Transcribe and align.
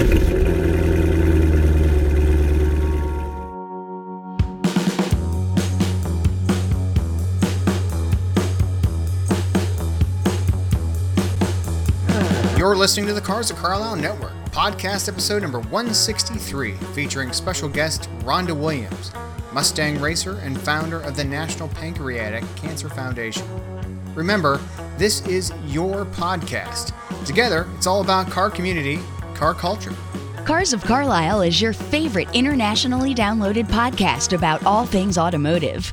You're 0.00 0.06
listening 12.76 13.06
to 13.08 13.12
the 13.12 13.20
Cars 13.20 13.50
of 13.50 13.58
Carlisle 13.58 13.96
Network, 13.96 14.32
podcast 14.52 15.06
episode 15.06 15.42
number 15.42 15.60
163, 15.60 16.72
featuring 16.94 17.32
special 17.32 17.68
guest 17.68 18.08
Rhonda 18.20 18.58
Williams, 18.58 19.12
Mustang 19.52 20.00
racer 20.00 20.38
and 20.38 20.58
founder 20.58 21.00
of 21.00 21.14
the 21.14 21.24
National 21.24 21.68
Pancreatic 21.68 22.44
Cancer 22.56 22.88
Foundation. 22.88 23.46
Remember, 24.14 24.60
this 24.96 25.26
is 25.26 25.52
your 25.66 26.06
podcast. 26.06 26.94
Together, 27.26 27.68
it's 27.76 27.86
all 27.86 28.00
about 28.00 28.30
car 28.30 28.48
community, 28.48 28.98
car 29.40 29.54
culture. 29.54 29.94
Cars 30.44 30.74
of 30.74 30.84
Carlisle 30.84 31.40
is 31.42 31.60
your 31.62 31.72
favorite 31.72 32.28
internationally 32.34 33.14
downloaded 33.14 33.64
podcast 33.66 34.34
about 34.36 34.64
all 34.66 34.84
things 34.84 35.16
automotive. 35.16 35.92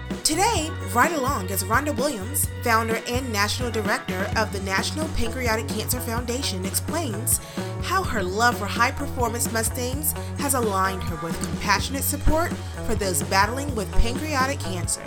Today, 0.23 0.69
right 0.93 1.11
along 1.11 1.49
as 1.49 1.63
Rhonda 1.63 1.95
Williams, 1.97 2.47
founder 2.63 3.01
and 3.07 3.33
national 3.33 3.71
director 3.71 4.31
of 4.37 4.53
the 4.53 4.59
National 4.61 5.07
Pancreatic 5.09 5.67
Cancer 5.67 5.99
Foundation, 5.99 6.63
explains 6.63 7.39
how 7.81 8.03
her 8.03 8.21
love 8.21 8.57
for 8.57 8.65
high 8.67 8.91
performance 8.91 9.51
Mustangs 9.51 10.11
has 10.37 10.53
aligned 10.53 11.01
her 11.03 11.15
with 11.25 11.37
compassionate 11.41 12.03
support 12.03 12.53
for 12.85 12.93
those 12.93 13.23
battling 13.23 13.73
with 13.73 13.91
pancreatic 13.93 14.59
cancer. 14.59 15.03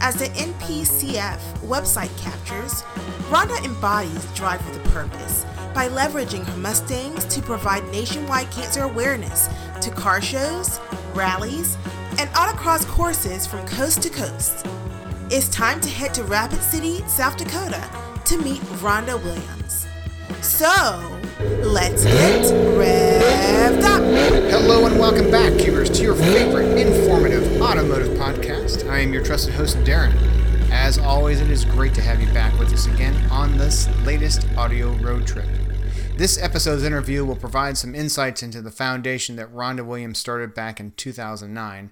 As 0.00 0.16
the 0.16 0.26
NPCF 0.26 1.38
website 1.60 2.14
captures, 2.18 2.82
Rhonda 3.30 3.64
embodies 3.64 4.26
Drive 4.34 4.66
with 4.68 4.84
a 4.84 4.88
Purpose 4.90 5.46
by 5.72 5.88
leveraging 5.88 6.44
her 6.44 6.56
Mustangs 6.58 7.24
to 7.26 7.40
provide 7.40 7.84
nationwide 7.92 8.50
cancer 8.50 8.82
awareness 8.82 9.48
to 9.80 9.90
car 9.92 10.20
shows, 10.20 10.80
rallies, 11.14 11.78
and 12.18 12.30
autocross 12.30 12.86
courses 12.86 13.46
from 13.46 13.66
coast 13.66 14.02
to 14.02 14.10
coast. 14.10 14.66
It's 15.30 15.48
time 15.48 15.80
to 15.80 15.88
head 15.88 16.14
to 16.14 16.24
Rapid 16.24 16.60
City, 16.62 17.00
South 17.08 17.36
Dakota 17.36 17.88
to 18.26 18.38
meet 18.38 18.60
Rhonda 18.80 19.20
Williams. 19.22 19.86
So, 20.40 21.20
let's 21.62 22.04
get 22.04 22.44
revved 22.76 23.82
up. 23.82 24.02
Hello 24.50 24.86
and 24.86 24.98
welcome 24.98 25.30
back, 25.30 25.58
Cubers, 25.58 25.90
to 25.90 26.02
your 26.02 26.14
favorite 26.14 26.78
informative 26.78 27.60
automotive 27.60 28.16
podcast. 28.18 28.88
I 28.88 28.98
am 28.98 29.12
your 29.12 29.24
trusted 29.24 29.54
host, 29.54 29.76
Darren. 29.78 30.14
As 30.70 30.98
always, 30.98 31.40
it 31.40 31.50
is 31.50 31.64
great 31.64 31.94
to 31.94 32.00
have 32.00 32.20
you 32.20 32.32
back 32.32 32.56
with 32.58 32.72
us 32.72 32.86
again 32.86 33.14
on 33.30 33.56
this 33.58 33.88
latest 34.04 34.46
audio 34.56 34.92
road 34.94 35.26
trip. 35.26 35.48
This 36.16 36.40
episode's 36.40 36.84
interview 36.84 37.24
will 37.24 37.34
provide 37.34 37.76
some 37.76 37.92
insights 37.92 38.40
into 38.40 38.62
the 38.62 38.70
foundation 38.70 39.34
that 39.34 39.52
Rhonda 39.52 39.84
Williams 39.84 40.20
started 40.20 40.54
back 40.54 40.78
in 40.78 40.92
2009 40.92 41.90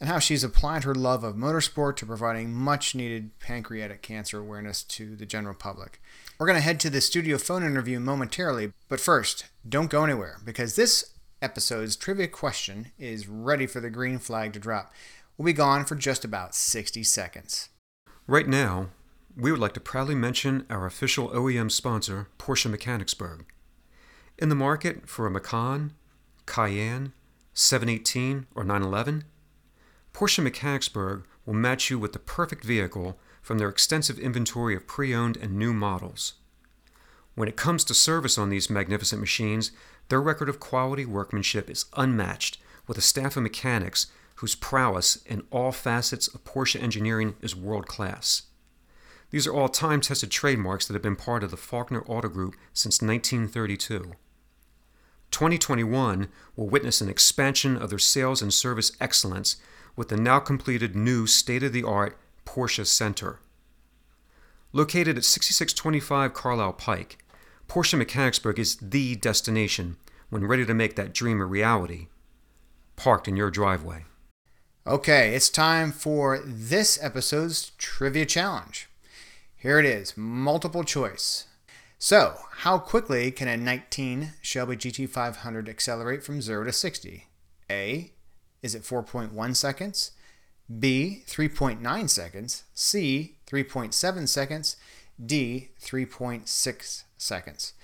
and 0.00 0.08
how 0.08 0.18
she's 0.18 0.42
applied 0.42 0.82
her 0.82 0.94
love 0.94 1.22
of 1.22 1.36
motorsport 1.36 1.94
to 1.96 2.06
providing 2.06 2.52
much 2.52 2.96
needed 2.96 3.38
pancreatic 3.38 4.02
cancer 4.02 4.40
awareness 4.40 4.82
to 4.82 5.14
the 5.14 5.24
general 5.24 5.54
public. 5.54 6.02
We're 6.36 6.48
going 6.48 6.58
to 6.58 6.62
head 6.62 6.80
to 6.80 6.90
the 6.90 7.00
studio 7.00 7.38
phone 7.38 7.62
interview 7.62 8.00
momentarily, 8.00 8.72
but 8.88 8.98
first, 8.98 9.46
don't 9.66 9.88
go 9.88 10.02
anywhere 10.02 10.38
because 10.44 10.74
this 10.74 11.14
episode's 11.40 11.94
trivia 11.94 12.26
question 12.26 12.88
is 12.98 13.28
ready 13.28 13.68
for 13.68 13.78
the 13.78 13.88
green 13.88 14.18
flag 14.18 14.52
to 14.54 14.58
drop. 14.58 14.92
We'll 15.38 15.46
be 15.46 15.52
gone 15.52 15.84
for 15.84 15.94
just 15.94 16.24
about 16.24 16.56
60 16.56 17.04
seconds. 17.04 17.68
Right 18.26 18.48
now, 18.48 18.88
we 19.36 19.52
would 19.52 19.60
like 19.60 19.74
to 19.74 19.80
proudly 19.80 20.16
mention 20.16 20.66
our 20.68 20.86
official 20.86 21.28
OEM 21.28 21.70
sponsor, 21.70 22.26
Porsche 22.36 22.68
Mechanicsburg. 22.68 23.44
In 24.40 24.48
the 24.48 24.54
market 24.54 25.06
for 25.06 25.26
a 25.26 25.30
Macan, 25.30 25.92
Cayenne, 26.46 27.12
718, 27.52 28.46
or 28.54 28.64
911, 28.64 29.24
Porsche 30.14 30.42
Mechanicsburg 30.42 31.26
will 31.44 31.52
match 31.52 31.90
you 31.90 31.98
with 31.98 32.14
the 32.14 32.18
perfect 32.18 32.64
vehicle 32.64 33.18
from 33.42 33.58
their 33.58 33.68
extensive 33.68 34.18
inventory 34.18 34.74
of 34.74 34.86
pre 34.86 35.14
owned 35.14 35.36
and 35.36 35.58
new 35.58 35.74
models. 35.74 36.34
When 37.34 37.48
it 37.48 37.56
comes 37.58 37.84
to 37.84 37.92
service 37.92 38.38
on 38.38 38.48
these 38.48 38.70
magnificent 38.70 39.20
machines, 39.20 39.72
their 40.08 40.22
record 40.22 40.48
of 40.48 40.58
quality 40.58 41.04
workmanship 41.04 41.68
is 41.68 41.84
unmatched, 41.94 42.56
with 42.86 42.96
a 42.96 43.02
staff 43.02 43.36
of 43.36 43.42
mechanics 43.42 44.06
whose 44.36 44.54
prowess 44.54 45.16
in 45.26 45.42
all 45.50 45.70
facets 45.70 46.28
of 46.28 46.44
Porsche 46.44 46.82
engineering 46.82 47.36
is 47.42 47.54
world 47.54 47.86
class. 47.86 48.44
These 49.32 49.46
are 49.46 49.52
all 49.52 49.68
time 49.68 50.00
tested 50.00 50.30
trademarks 50.30 50.86
that 50.86 50.94
have 50.94 51.02
been 51.02 51.14
part 51.14 51.44
of 51.44 51.50
the 51.50 51.58
Faulkner 51.58 52.02
Auto 52.06 52.30
Group 52.30 52.56
since 52.72 53.02
1932. 53.02 54.14
2021 55.30 56.28
will 56.56 56.68
witness 56.68 57.00
an 57.00 57.08
expansion 57.08 57.76
of 57.76 57.90
their 57.90 57.98
sales 57.98 58.42
and 58.42 58.52
service 58.52 58.92
excellence 59.00 59.56
with 59.96 60.08
the 60.08 60.16
now 60.16 60.38
completed 60.38 60.96
new 60.96 61.26
state 61.26 61.62
of 61.62 61.72
the 61.72 61.84
art 61.84 62.18
Porsche 62.44 62.86
Center. 62.86 63.40
Located 64.72 65.16
at 65.16 65.24
6625 65.24 66.32
Carlisle 66.32 66.72
Pike, 66.74 67.24
Porsche 67.68 67.98
Mechanicsburg 67.98 68.58
is 68.58 68.76
the 68.76 69.16
destination 69.16 69.96
when 70.28 70.46
ready 70.46 70.64
to 70.64 70.74
make 70.74 70.96
that 70.96 71.12
dream 71.12 71.40
a 71.40 71.44
reality, 71.44 72.08
parked 72.96 73.28
in 73.28 73.36
your 73.36 73.50
driveway. 73.50 74.04
Okay, 74.86 75.34
it's 75.34 75.50
time 75.50 75.92
for 75.92 76.38
this 76.38 77.02
episode's 77.02 77.72
trivia 77.78 78.26
challenge. 78.26 78.88
Here 79.56 79.78
it 79.78 79.84
is 79.84 80.16
multiple 80.16 80.84
choice. 80.84 81.46
So, 82.02 82.36
how 82.60 82.78
quickly 82.78 83.30
can 83.30 83.46
a 83.46 83.58
19 83.58 84.32
Shelby 84.40 84.74
GT500 84.74 85.68
accelerate 85.68 86.24
from 86.24 86.40
0 86.40 86.64
to 86.64 86.72
60? 86.72 87.26
A. 87.70 88.12
Is 88.62 88.74
it 88.74 88.84
4.1 88.84 89.54
seconds? 89.54 90.12
B. 90.78 91.22
3.9 91.26 92.08
seconds? 92.08 92.64
C. 92.72 93.36
3.7 93.46 94.26
seconds? 94.26 94.76
D. 95.22 95.72
3.6 95.78 97.02
seconds? 97.18 97.74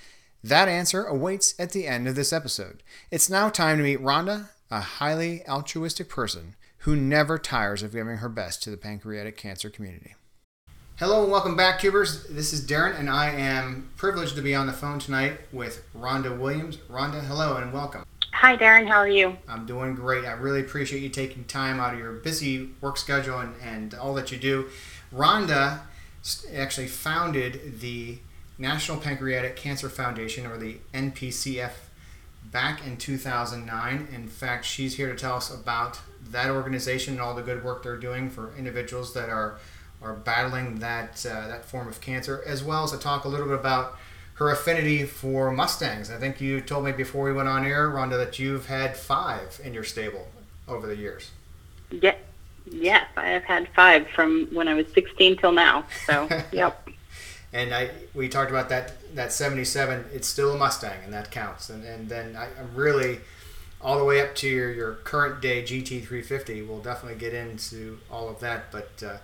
That 0.43 0.69
answer 0.71 1.05
awaits 1.05 1.55
at 1.59 1.73
the 1.73 1.87
end 1.87 2.09
of 2.09 2.15
this 2.15 2.33
episode. 2.33 2.83
It's 3.11 3.29
now 3.29 3.51
time 3.51 3.77
to 3.77 3.85
meet 3.85 4.01
Rhonda, 4.01 4.49
a 4.71 4.81
highly 4.81 5.47
altruistic 5.47 6.09
person 6.09 6.57
who 6.79 6.97
never 6.97 7.37
tires 7.37 7.83
of 7.83 7.93
giving 7.93 8.17
her 8.17 8.31
best 8.31 8.63
to 8.63 8.71
the 8.71 8.79
pancreatic 8.79 9.37
cancer 9.37 9.69
community. 9.69 10.15
Hello 10.99 11.23
and 11.23 11.31
welcome 11.31 11.57
back, 11.57 11.81
Cubers. 11.81 12.25
This 12.25 12.55
is 12.55 12.67
Darren, 12.67 12.99
and 12.99 13.11
I 13.11 13.29
am 13.29 13.91
privileged 13.99 14.35
to 14.37 14.41
be 14.41 14.55
on 14.55 14.67
the 14.67 14.73
phone 14.73 14.99
tonight 14.99 15.39
with 15.53 15.85
Rhonda 15.95 16.39
Williams. 16.39 16.79
Rhonda, 16.91 17.23
hello 17.23 17.59
and 17.59 17.71
welcome. 17.71 18.07
Hi, 18.33 18.57
Darren. 18.57 18.89
How 18.89 19.01
are 19.01 19.09
you? 19.09 19.37
I'm 19.47 19.67
doing 19.67 19.95
great. 19.95 20.25
I 20.25 20.33
really 20.33 20.61
appreciate 20.61 21.03
you 21.03 21.11
taking 21.11 21.45
time 21.45 21.81
out 21.81 21.93
of 21.93 22.01
your 22.01 22.13
busy 22.13 22.71
work 22.81 22.97
schedule 22.97 23.41
and, 23.41 23.53
and 23.63 23.93
all 23.93 24.15
that 24.15 24.33
you 24.33 24.39
do. 24.39 24.71
Rhonda 25.15 25.81
actually 26.55 26.87
founded 26.87 27.79
the 27.83 28.17
National 28.57 28.97
Pancreatic 28.97 29.55
Cancer 29.55 29.91
Foundation, 29.91 30.47
or 30.47 30.57
the 30.57 30.79
NPCF, 30.95 31.73
back 32.51 32.87
in 32.87 32.97
2009. 32.97 34.09
In 34.15 34.29
fact, 34.29 34.65
she's 34.65 34.97
here 34.97 35.13
to 35.13 35.19
tell 35.19 35.37
us 35.37 35.53
about 35.53 36.01
that 36.31 36.49
organization 36.49 37.13
and 37.13 37.21
all 37.21 37.35
the 37.35 37.43
good 37.43 37.63
work 37.63 37.83
they're 37.83 37.99
doing 37.99 38.31
for 38.31 38.57
individuals 38.57 39.13
that 39.13 39.29
are 39.29 39.59
are 40.03 40.15
battling 40.15 40.79
that 40.81 41.25
uh, 41.27 41.49
that 41.49 41.65
form 41.65 41.89
of 41.89 42.01
cancer, 42.01 42.43
as 42.47 42.63
well 42.63 42.85
as 42.85 42.93
to 42.93 42.99
talk 42.99 43.25
a 43.25 43.29
little 43.29 43.47
bit 43.47 43.59
about 43.59 43.97
her 44.35 44.51
affinity 44.51 45.05
for 45.05 45.51
Mustangs. 45.51 46.11
I 46.11 46.19
think 46.19 46.41
you 46.41 46.61
told 46.61 46.85
me 46.85 46.93
before 46.93 47.25
we 47.25 47.33
went 47.33 47.49
on 47.49 47.65
air, 47.65 47.89
Rhonda, 47.89 48.19
that 48.19 48.39
you've 48.39 48.67
had 48.67 48.97
five 48.97 49.61
in 49.65 49.73
your 49.73 49.85
stable 49.85 50.29
over 50.69 50.87
the 50.87 50.97
years. 50.97 51.31
Yeah, 51.91 52.17
yes, 52.71 53.07
I 53.17 53.29
have 53.29 53.45
had 53.45 53.69
five 53.75 54.07
from 54.09 54.49
when 54.53 54.69
I 54.69 54.75
was 54.75 54.87
16 54.93 55.39
till 55.39 55.53
now. 55.53 55.87
So, 56.07 56.29
yep. 56.53 56.87
and 57.53 57.75
I 57.75 57.91
we 58.15 58.29
talked 58.29 58.51
about 58.51 58.69
that 58.69 59.15
that 59.15 59.33
77. 59.33 60.05
It's 60.13 60.29
still 60.29 60.55
a 60.55 60.59
Mustang, 60.59 60.99
and 61.05 61.13
that 61.15 61.31
counts. 61.31 61.71
And 61.71 61.85
and 61.85 62.09
then 62.09 62.37
I, 62.37 62.49
I'm 62.61 62.75
really 62.75 63.21
all 63.81 63.99
the 63.99 64.05
way 64.05 64.21
up 64.21 64.35
to 64.35 64.49
your, 64.49 64.73
your 64.73 64.95
current 64.95 65.41
day 65.41 65.63
GT350. 65.63 66.67
We'll 66.67 66.81
definitely 66.81 67.19
get 67.19 67.33
into 67.33 67.99
all 68.11 68.29
of 68.29 68.41
that, 68.41 68.71
but. 68.71 69.03
Uh, 69.03 69.17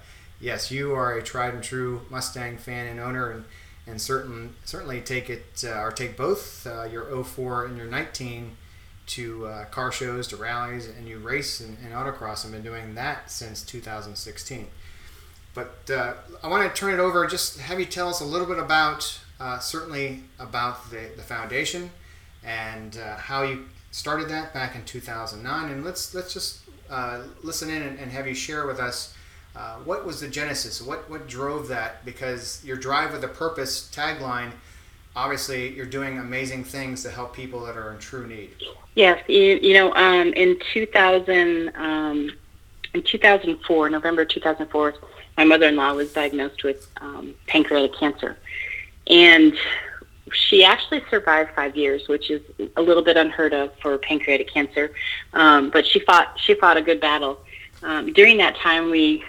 yes, 0.42 0.70
you 0.70 0.92
are 0.92 1.16
a 1.16 1.22
tried 1.22 1.54
and 1.54 1.62
true 1.62 2.02
Mustang 2.10 2.58
fan 2.58 2.86
and 2.88 3.00
owner, 3.00 3.30
and 3.30 3.44
and 3.86 4.00
certain 4.00 4.54
certainly 4.64 5.00
take 5.00 5.28
it 5.28 5.64
uh, 5.64 5.80
or 5.80 5.90
take 5.90 6.16
both 6.16 6.66
uh, 6.66 6.84
your 6.84 7.24
04 7.24 7.66
and 7.66 7.76
your 7.76 7.86
19 7.86 8.56
to 9.04 9.46
uh, 9.46 9.64
car 9.66 9.90
shows, 9.90 10.28
to 10.28 10.36
rallies, 10.36 10.88
and 10.88 11.08
you 11.08 11.18
race 11.18 11.60
in, 11.60 11.76
in 11.84 11.92
autocross 11.92 12.44
and 12.44 12.52
been 12.52 12.62
doing 12.62 12.94
that 12.94 13.30
since 13.30 13.62
2016. 13.62 14.68
But 15.54 15.90
uh, 15.92 16.14
I 16.42 16.48
want 16.48 16.72
to 16.72 16.80
turn 16.80 16.94
it 16.94 17.00
over, 17.00 17.26
just 17.26 17.58
have 17.60 17.80
you 17.80 17.86
tell 17.86 18.08
us 18.08 18.20
a 18.20 18.24
little 18.24 18.46
bit 18.46 18.58
about, 18.58 19.20
uh, 19.40 19.58
certainly 19.58 20.22
about 20.38 20.90
the, 20.90 21.10
the 21.16 21.22
foundation 21.22 21.90
and 22.44 22.96
uh, 22.96 23.16
how 23.16 23.42
you 23.42 23.66
started 23.90 24.28
that 24.28 24.54
back 24.54 24.76
in 24.76 24.84
2009. 24.84 25.70
And 25.70 25.84
let's 25.84 26.14
let's 26.14 26.32
just 26.32 26.60
listen 27.42 27.70
in 27.70 27.82
and, 27.82 27.98
and, 27.98 28.12
have 28.12 28.26
you 28.26 28.34
share 28.34 28.66
with 28.66 28.78
us 28.78 29.14
uh, 29.54 29.76
what 29.84 30.06
was 30.06 30.20
the 30.20 30.28
genesis, 30.28 30.80
what 30.80 31.08
what 31.10 31.28
drove 31.28 31.68
that? 31.68 32.04
Because 32.04 32.62
your 32.64 32.76
drive 32.76 33.12
with 33.12 33.22
a 33.24 33.28
purpose 33.28 33.90
tagline, 33.92 34.52
obviously 35.14 35.74
you're 35.74 35.86
doing 35.86 36.18
amazing 36.18 36.64
things 36.64 37.02
to 37.02 37.10
help 37.10 37.34
people 37.34 37.64
that 37.66 37.76
are 37.76 37.92
in 37.92 37.98
true 37.98 38.26
need. 38.26 38.50
Yes, 38.94 39.22
you, 39.28 39.58
you 39.62 39.74
know, 39.74 39.94
um, 39.94 40.32
in 40.34 40.58
2000, 40.72 41.72
um, 41.76 42.30
in 42.94 43.02
2004, 43.02 43.90
November 43.90 44.24
2004 44.24 44.94
my 45.36 45.44
mother-in-law 45.44 45.94
was 45.94 46.12
diagnosed 46.12 46.62
with 46.62 46.88
um, 47.00 47.34
pancreatic 47.46 47.94
cancer, 47.98 48.36
and 49.08 49.56
she 50.32 50.64
actually 50.64 51.02
survived 51.10 51.50
five 51.54 51.76
years, 51.76 52.08
which 52.08 52.30
is 52.30 52.42
a 52.76 52.82
little 52.82 53.02
bit 53.02 53.16
unheard 53.16 53.52
of 53.52 53.72
for 53.80 53.96
pancreatic 53.98 54.52
cancer. 54.52 54.92
Um, 55.32 55.70
but 55.70 55.86
she 55.86 56.00
fought 56.00 56.38
she 56.38 56.54
fought 56.54 56.76
a 56.76 56.82
good 56.82 57.00
battle. 57.00 57.40
Um, 57.82 58.12
during 58.12 58.36
that 58.38 58.56
time, 58.56 58.90
we 58.90 59.24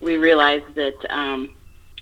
we 0.00 0.16
realized 0.16 0.74
that 0.74 0.94
um, 1.10 1.54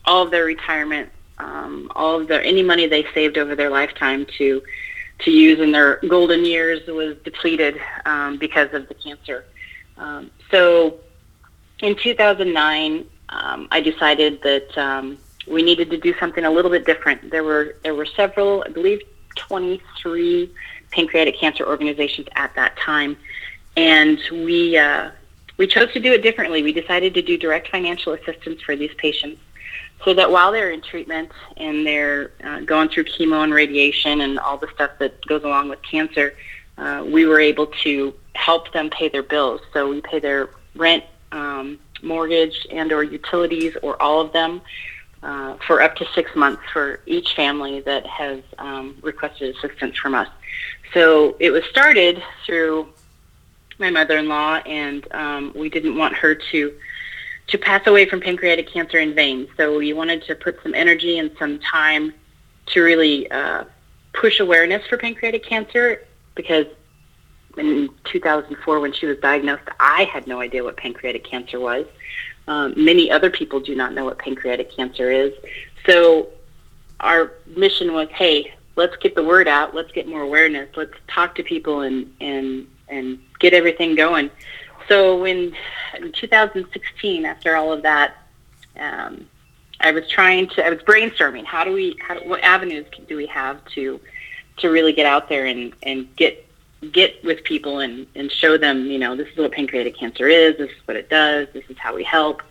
all 0.04 0.22
of 0.22 0.30
their 0.30 0.44
retirement, 0.44 1.10
um, 1.38 1.90
all 1.94 2.20
of 2.20 2.28
their 2.28 2.42
any 2.42 2.62
money 2.62 2.86
they 2.86 3.06
saved 3.14 3.38
over 3.38 3.54
their 3.54 3.70
lifetime 3.70 4.26
to 4.38 4.62
to 5.20 5.30
use 5.30 5.60
in 5.60 5.70
their 5.70 5.96
golden 6.08 6.44
years 6.44 6.86
was 6.88 7.16
depleted 7.24 7.80
um, 8.04 8.36
because 8.36 8.72
of 8.74 8.88
the 8.88 8.94
cancer. 8.94 9.44
Um, 9.96 10.30
so 10.50 10.98
in 11.80 11.94
2009, 11.96 13.06
um, 13.28 13.68
I 13.70 13.80
decided 13.80 14.42
that 14.42 14.76
um, 14.76 15.18
we 15.46 15.62
needed 15.62 15.90
to 15.90 15.98
do 15.98 16.14
something 16.18 16.44
a 16.44 16.50
little 16.50 16.70
bit 16.70 16.84
different. 16.84 17.30
There 17.30 17.44
were 17.44 17.76
there 17.82 17.94
were 17.94 18.06
several, 18.06 18.64
I 18.66 18.70
believe, 18.70 19.00
23 19.36 20.50
pancreatic 20.90 21.38
cancer 21.38 21.66
organizations 21.66 22.28
at 22.34 22.54
that 22.54 22.76
time, 22.76 23.16
and 23.76 24.18
we 24.30 24.76
uh, 24.76 25.10
we 25.56 25.66
chose 25.66 25.92
to 25.92 26.00
do 26.00 26.12
it 26.12 26.22
differently. 26.22 26.62
We 26.62 26.72
decided 26.72 27.14
to 27.14 27.22
do 27.22 27.36
direct 27.38 27.68
financial 27.68 28.12
assistance 28.12 28.60
for 28.62 28.76
these 28.76 28.92
patients, 28.98 29.40
so 30.04 30.14
that 30.14 30.30
while 30.30 30.52
they're 30.52 30.70
in 30.70 30.80
treatment 30.80 31.30
and 31.56 31.86
they're 31.86 32.32
uh, 32.42 32.60
going 32.60 32.88
through 32.88 33.04
chemo 33.04 33.44
and 33.44 33.52
radiation 33.54 34.20
and 34.22 34.38
all 34.38 34.58
the 34.58 34.68
stuff 34.74 34.92
that 34.98 35.24
goes 35.26 35.44
along 35.44 35.68
with 35.68 35.80
cancer, 35.82 36.34
uh, 36.78 37.04
we 37.06 37.26
were 37.26 37.40
able 37.40 37.68
to 37.84 38.14
help 38.34 38.72
them 38.72 38.90
pay 38.90 39.08
their 39.08 39.22
bills. 39.22 39.60
So 39.72 39.88
we 39.88 40.00
pay 40.00 40.18
their 40.20 40.50
rent. 40.74 41.04
Um, 41.32 41.80
mortgage 42.04 42.66
and 42.70 42.92
or 42.92 43.02
utilities 43.02 43.76
or 43.82 44.00
all 44.00 44.20
of 44.20 44.32
them 44.32 44.60
uh, 45.22 45.56
for 45.66 45.82
up 45.82 45.96
to 45.96 46.06
six 46.14 46.34
months 46.36 46.62
for 46.72 47.00
each 47.06 47.34
family 47.34 47.80
that 47.80 48.06
has 48.06 48.42
um, 48.58 48.96
requested 49.02 49.56
assistance 49.56 49.96
from 49.96 50.14
us. 50.14 50.28
So 50.92 51.36
it 51.40 51.50
was 51.50 51.64
started 51.64 52.22
through 52.46 52.88
my 53.78 53.90
mother-in-law, 53.90 54.56
and 54.66 55.12
um, 55.12 55.52
we 55.54 55.68
didn't 55.68 55.96
want 55.96 56.14
her 56.14 56.34
to 56.34 56.74
to 57.46 57.58
pass 57.58 57.86
away 57.86 58.08
from 58.08 58.20
pancreatic 58.20 58.70
cancer 58.70 58.98
in 58.98 59.14
vain. 59.14 59.46
So 59.58 59.78
we 59.78 59.92
wanted 59.92 60.24
to 60.24 60.34
put 60.34 60.62
some 60.62 60.74
energy 60.74 61.18
and 61.18 61.30
some 61.38 61.58
time 61.58 62.14
to 62.66 62.80
really 62.80 63.30
uh, 63.30 63.64
push 64.14 64.40
awareness 64.40 64.86
for 64.86 64.96
pancreatic 64.96 65.44
cancer 65.44 66.06
because 66.34 66.64
in 67.58 67.90
2004 68.04 68.80
when 68.80 68.92
she 68.92 69.04
was 69.04 69.18
diagnosed, 69.18 69.62
I 69.78 70.04
had 70.04 70.26
no 70.26 70.40
idea 70.40 70.64
what 70.64 70.78
pancreatic 70.78 71.24
cancer 71.24 71.60
was. 71.60 71.86
Um, 72.48 72.74
many 72.76 73.10
other 73.10 73.30
people 73.30 73.60
do 73.60 73.74
not 73.74 73.92
know 73.92 74.04
what 74.04 74.18
pancreatic 74.18 74.74
cancer 74.74 75.10
is. 75.10 75.32
So 75.86 76.28
our 77.00 77.32
mission 77.46 77.92
was, 77.92 78.08
hey, 78.10 78.54
let's 78.76 78.96
get 78.96 79.14
the 79.14 79.24
word 79.24 79.48
out. 79.48 79.74
Let's 79.74 79.92
get 79.92 80.08
more 80.08 80.22
awareness. 80.22 80.68
Let's 80.76 80.94
talk 81.08 81.34
to 81.36 81.42
people 81.42 81.80
and 81.82 82.12
and 82.20 82.66
and 82.94 83.18
get 83.38 83.52
everything 83.52 83.94
going. 83.94 84.30
So 84.88 85.24
in, 85.24 85.54
in 85.96 86.12
2016, 86.12 87.24
after 87.24 87.56
all 87.56 87.72
of 87.72 87.82
that, 87.82 88.16
um, 88.78 89.26
I 89.80 89.90
was 89.90 90.08
trying 90.08 90.48
to. 90.50 90.64
I 90.64 90.70
was 90.70 90.80
brainstorming. 90.80 91.44
How 91.44 91.64
do 91.64 91.72
we? 91.72 91.96
How, 92.00 92.16
what 92.24 92.40
avenues 92.42 92.86
do 93.08 93.16
we 93.16 93.26
have 93.26 93.64
to 93.74 94.00
to 94.58 94.68
really 94.68 94.92
get 94.92 95.06
out 95.06 95.28
there 95.28 95.46
and 95.46 95.72
and 95.82 96.14
get 96.16 96.44
get 96.92 97.22
with 97.24 97.42
people 97.44 97.80
and, 97.80 98.06
and 98.14 98.30
show 98.30 98.58
them, 98.58 98.86
you 98.86 98.98
know, 98.98 99.16
this 99.16 99.28
is 99.28 99.36
what 99.38 99.52
pancreatic 99.52 99.96
cancer 99.96 100.28
is, 100.28 100.56
this 100.58 100.70
is 100.70 100.76
what 100.86 100.96
it 100.96 101.08
does, 101.08 101.48
this 101.52 101.64
is 101.68 101.78
how 101.78 101.94
we 101.94 102.04
help. 102.04 102.42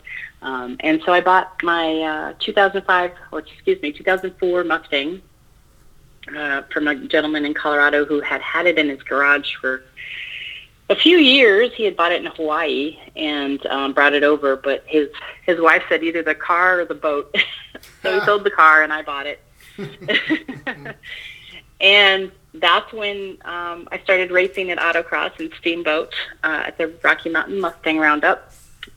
Um, 0.42 0.78
and 0.81 1.01
so 1.06 1.13
I 1.13 1.22
bought 1.22 1.62
my 1.63 2.00
uh, 2.01 2.34
2005, 2.40 3.12
or 3.31 3.40
excuse 3.40 3.81
me, 3.81 3.92
2004 3.92 4.63
Mustang 4.63 5.22
uh, 6.36 6.63
from 6.72 6.88
a 6.88 6.95
gentleman 6.95 7.45
in 7.45 7.54
Colorado 7.54 8.06
who 8.06 8.19
had 8.22 8.42
had 8.42 8.66
it 8.66 8.78
in 8.78 8.90
his 8.90 9.01
garage 9.04 9.56
for 9.62 9.84
a 10.94 10.95
few 10.95 11.18
years. 11.18 11.74
He 11.74 11.84
had 11.84 11.98
bought 11.98 12.12
it 12.12 12.24
in 12.24 12.31
Hawaii 12.31 12.98
and 13.16 13.66
um, 13.66 13.94
brought 13.94 14.13
it 14.13 14.24
over, 14.24 14.56
but 14.56 14.84
his 14.86 15.10
his 15.45 15.60
wife 15.60 15.84
said 15.90 16.04
either 16.04 16.24
the 16.24 16.36
car 16.36 16.81
or 16.81 16.86
the 16.86 16.95
boat. 16.95 17.36
so 18.01 18.19
he 18.19 18.25
sold 18.25 18.44
the 18.44 18.51
car, 18.51 18.84
and 18.84 18.94
I 18.94 19.01
bought 19.01 19.25
it. 19.25 19.42
and 21.81 22.31
that's 22.54 22.94
when 22.94 23.38
um, 23.44 23.88
I 23.92 24.00
started 24.04 24.31
racing 24.31 24.69
at 24.69 24.78
autocross 24.78 25.38
and 25.40 25.51
steamboat 25.60 26.13
uh, 26.44 26.63
at 26.68 26.78
the 26.78 26.94
Rocky 27.04 27.30
Mountain 27.30 27.60
Mustang 27.60 27.98
Roundup. 27.98 28.51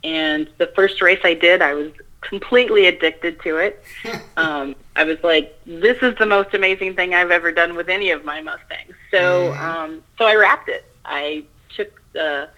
And 0.05 0.49
the 0.59 0.67
first 0.77 1.01
race 1.01 1.21
I 1.25 1.33
did, 1.33 1.63
I 1.63 1.73
was 1.73 1.91
completely 2.21 2.87
addicted 2.87 3.41
to 3.41 3.57
it. 3.57 3.83
um, 4.37 4.77
I 4.97 5.05
was 5.05 5.19
like, 5.23 5.59
"This 5.65 5.97
is 6.03 6.15
the 6.19 6.27
most 6.27 6.53
amazing 6.53 6.95
thing 6.95 7.15
I've 7.15 7.31
ever 7.31 7.53
done 7.53 7.75
with 7.75 7.89
any 7.89 8.11
of 8.11 8.25
my 8.25 8.43
Mustangs." 8.43 8.95
So, 9.11 9.53
mm-hmm. 9.53 9.65
um, 9.65 10.03
so 10.19 10.27
I 10.27 10.35
wrapped 10.35 10.69
it. 10.69 10.85
I 11.05 11.45
took 11.75 12.01
the 12.13 12.49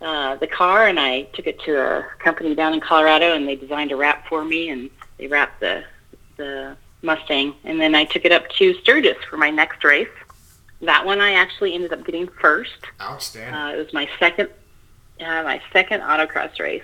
uh, 0.00 0.34
the 0.36 0.46
car 0.48 0.88
and 0.88 0.98
I 0.98 1.22
took 1.34 1.46
it 1.46 1.60
to 1.60 1.80
a 1.80 2.04
company 2.18 2.54
down 2.54 2.74
in 2.74 2.80
Colorado, 2.80 3.34
and 3.34 3.46
they 3.46 3.54
designed 3.54 3.92
a 3.92 3.96
wrap 3.96 4.26
for 4.26 4.44
me, 4.44 4.70
and 4.70 4.90
they 5.18 5.26
wrapped 5.28 5.60
the 5.60 5.84
the 6.36 6.76
Mustang, 7.02 7.54
and 7.64 7.80
then 7.80 7.94
I 7.94 8.04
took 8.04 8.24
it 8.24 8.32
up 8.32 8.48
to 8.58 8.74
Sturgis 8.80 9.16
for 9.28 9.36
my 9.36 9.50
next 9.50 9.84
race. 9.84 10.08
That 10.80 11.04
one 11.04 11.20
I 11.20 11.34
actually 11.34 11.74
ended 11.74 11.92
up 11.92 12.04
getting 12.04 12.28
first. 12.28 12.70
Outstanding. 13.00 13.54
Uh, 13.54 13.68
it 13.68 13.76
was 13.76 13.92
my 13.92 14.08
second, 14.18 14.48
uh, 15.20 15.42
my 15.42 15.60
second 15.72 16.00
autocross 16.00 16.58
race. 16.58 16.82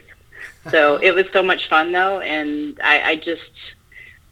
So 0.71 0.97
it 1.03 1.15
was 1.15 1.27
so 1.33 1.43
much 1.43 1.69
fun 1.69 1.93
though, 1.93 2.21
and 2.21 2.79
I, 2.83 3.11
I 3.11 3.17
just 3.17 3.51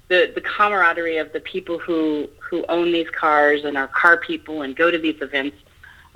the 0.09 0.30
the 0.35 0.40
camaraderie 0.40 1.19
of 1.19 1.33
the 1.33 1.40
people 1.40 1.78
who 1.78 2.28
who 2.38 2.64
own 2.69 2.92
these 2.92 3.11
cars 3.11 3.64
and 3.64 3.76
are 3.76 3.88
car 3.88 4.16
people 4.16 4.62
and 4.62 4.76
go 4.76 4.90
to 4.90 4.99
these 4.99 5.21
events. 5.21 5.57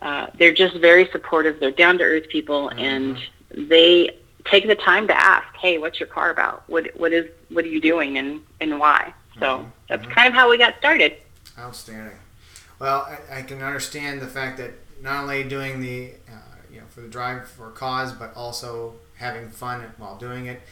Uh, 0.02 0.28
they're 0.38 0.54
just 0.54 0.76
very 0.76 1.08
supportive. 1.10 1.60
They're 1.60 1.70
down 1.70 1.98
to 1.98 2.04
earth 2.04 2.28
people, 2.28 2.68
mm-hmm. 2.70 2.78
and 2.78 3.18
they 3.68 4.16
take 4.46 4.66
the 4.66 4.74
time 4.74 5.06
to 5.08 5.14
ask, 5.14 5.46
"Hey, 5.56 5.78
what's 5.78 6.00
your 6.00 6.08
car 6.08 6.30
about? 6.30 6.68
What 6.68 6.90
what 6.96 7.12
is 7.12 7.30
what 7.50 7.64
are 7.64 7.68
you 7.68 7.80
doing, 7.80 8.18
and 8.18 8.40
and 8.60 8.78
why?" 8.78 9.12
So 9.38 9.58
mm-hmm. 9.58 9.68
that's 9.88 10.02
mm-hmm. 10.02 10.12
kind 10.12 10.28
of 10.28 10.34
how 10.34 10.50
we 10.50 10.58
got 10.58 10.76
started. 10.78 11.16
Outstanding. 11.58 12.16
Well, 12.78 13.06
I, 13.30 13.40
I, 13.40 13.42
can 13.42 13.62
understand 13.62 14.22
the 14.22 14.26
fact 14.26 14.56
that 14.56 14.72
not 15.02 15.24
only 15.24 15.44
doing 15.44 15.80
the, 15.80 16.12
uh, 16.28 16.56
you 16.72 16.80
know, 16.80 16.86
for 16.88 17.02
the 17.02 17.08
drive 17.08 17.46
for 17.46 17.68
a 17.68 17.72
cause, 17.72 18.12
but 18.12 18.34
also 18.34 18.94
having 19.16 19.50
fun 19.50 19.84
while 19.98 20.16
doing 20.16 20.46
it. 20.46 20.62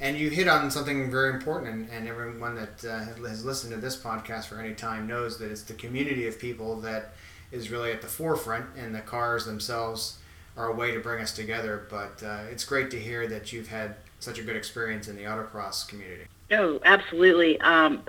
And 0.00 0.16
you 0.16 0.30
hit 0.30 0.48
on 0.48 0.70
something 0.70 1.10
very 1.10 1.34
important, 1.34 1.74
and, 1.74 1.90
and 1.90 2.08
everyone 2.08 2.54
that 2.54 2.84
uh, 2.84 3.26
has 3.26 3.44
listened 3.44 3.74
to 3.74 3.80
this 3.80 3.96
podcast 3.96 4.46
for 4.46 4.58
any 4.60 4.74
time 4.74 5.06
knows 5.06 5.38
that 5.38 5.50
it's 5.50 5.62
the 5.62 5.74
community 5.74 6.26
of 6.26 6.38
people 6.38 6.80
that 6.80 7.12
is 7.50 7.70
really 7.70 7.92
at 7.92 8.02
the 8.02 8.08
forefront, 8.08 8.66
and 8.76 8.94
the 8.94 9.00
cars 9.00 9.46
themselves 9.46 10.18
are 10.56 10.66
a 10.66 10.74
way 10.74 10.92
to 10.92 11.00
bring 11.00 11.22
us 11.22 11.32
together. 11.32 11.86
But 11.88 12.22
uh, 12.22 12.42
it's 12.50 12.64
great 12.64 12.90
to 12.90 12.98
hear 12.98 13.26
that 13.28 13.52
you've 13.52 13.68
had 13.68 13.96
such 14.20 14.38
a 14.38 14.42
good 14.42 14.56
experience 14.56 15.08
in 15.08 15.16
the 15.16 15.22
autocross 15.22 15.86
community. 15.88 16.24
Oh, 16.50 16.80
absolutely. 16.84 17.60
Um, 17.60 18.02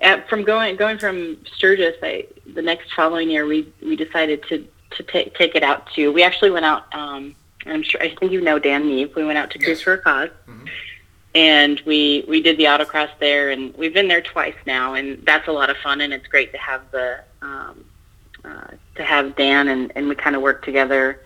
at, 0.00 0.28
from 0.28 0.44
going 0.44 0.76
going 0.76 0.98
from 0.98 1.38
Sturgis, 1.54 1.96
I, 2.02 2.26
the 2.54 2.62
next 2.62 2.92
following 2.94 3.30
year, 3.30 3.46
we 3.46 3.72
we 3.82 3.96
decided 3.96 4.42
to 4.44 4.66
to 4.92 5.02
take 5.02 5.34
take 5.34 5.54
it 5.54 5.62
out 5.62 5.90
to. 5.94 6.12
We 6.12 6.22
actually 6.22 6.50
went 6.50 6.64
out. 6.64 6.92
Um, 6.94 7.34
I'm 7.66 7.82
sure 7.82 8.00
I 8.00 8.14
think 8.14 8.32
you 8.32 8.40
know 8.40 8.58
Dan 8.58 8.86
Neve. 8.86 9.14
We 9.16 9.24
went 9.24 9.38
out 9.38 9.50
to 9.52 9.58
yes. 9.58 9.66
Cruise 9.66 9.82
for 9.82 9.94
a 9.94 9.96
because 9.98 10.30
mm-hmm. 10.48 10.66
and 11.34 11.80
we 11.84 12.24
we 12.28 12.42
did 12.42 12.58
the 12.58 12.64
autocross 12.64 13.10
there, 13.18 13.50
and 13.50 13.74
we've 13.76 13.94
been 13.94 14.08
there 14.08 14.22
twice 14.22 14.56
now, 14.66 14.94
and 14.94 15.24
that's 15.26 15.48
a 15.48 15.52
lot 15.52 15.70
of 15.70 15.76
fun, 15.78 16.00
and 16.00 16.12
it's 16.12 16.26
great 16.28 16.52
to 16.52 16.58
have 16.58 16.82
the 16.92 17.24
um, 17.42 17.84
uh, 18.44 18.68
to 18.96 19.02
have 19.02 19.36
Dan, 19.36 19.68
and 19.68 19.92
and 19.94 20.08
we 20.08 20.14
kind 20.14 20.36
of 20.36 20.42
work 20.42 20.64
together 20.64 21.20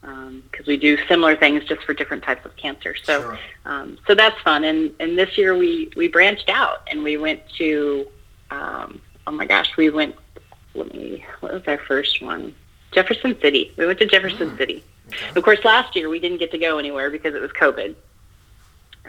because 0.00 0.66
um, 0.66 0.66
we 0.66 0.76
do 0.76 0.96
similar 1.06 1.36
things 1.36 1.64
just 1.64 1.82
for 1.82 1.92
different 1.92 2.22
types 2.22 2.44
of 2.46 2.54
cancer. 2.56 2.94
So, 3.02 3.20
sure. 3.20 3.38
um, 3.64 3.98
so 4.06 4.14
that's 4.14 4.40
fun. 4.42 4.64
And 4.64 4.92
and 5.00 5.18
this 5.18 5.36
year 5.36 5.56
we 5.56 5.90
we 5.96 6.08
branched 6.08 6.48
out 6.48 6.86
and 6.90 7.02
we 7.02 7.16
went 7.16 7.42
to, 7.58 8.06
um, 8.50 9.00
oh 9.26 9.32
my 9.32 9.46
gosh, 9.46 9.76
we 9.76 9.90
went. 9.90 10.14
Let 10.74 10.94
me. 10.94 11.24
What 11.40 11.52
was 11.52 11.62
our 11.66 11.78
first 11.78 12.22
one? 12.22 12.54
Jefferson 12.92 13.38
City. 13.40 13.72
We 13.76 13.86
went 13.86 13.98
to 13.98 14.06
Jefferson 14.06 14.56
City. 14.56 14.84
Of 15.34 15.42
course, 15.42 15.64
last 15.64 15.96
year 15.96 16.08
we 16.08 16.18
didn't 16.20 16.38
get 16.38 16.50
to 16.52 16.58
go 16.58 16.78
anywhere 16.78 17.10
because 17.10 17.34
it 17.34 17.40
was 17.40 17.50
COVID. 17.52 17.94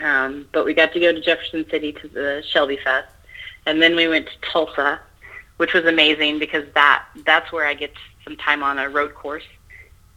Um, 0.02 0.48
but 0.52 0.66
we 0.66 0.74
got 0.74 0.94
to 0.94 1.00
go 1.00 1.12
to 1.12 1.22
Jefferson 1.22 1.70
City 1.70 1.92
to 1.94 2.08
the 2.08 2.44
Shelby 2.48 2.78
Fest, 2.78 3.10
and 3.66 3.82
then 3.82 3.96
we 3.96 4.08
went 4.08 4.28
to 4.28 4.50
Tulsa, 4.50 5.00
which 5.60 5.74
was 5.74 5.84
amazing 5.84 6.40
because 6.40 6.64
that 6.74 7.04
that's 7.26 7.52
where 7.52 7.66
I 7.66 7.74
get 7.74 7.92
some 8.24 8.38
time 8.38 8.64
on 8.64 8.80
a 8.80 8.88
road 8.88 9.14
course. 9.14 9.44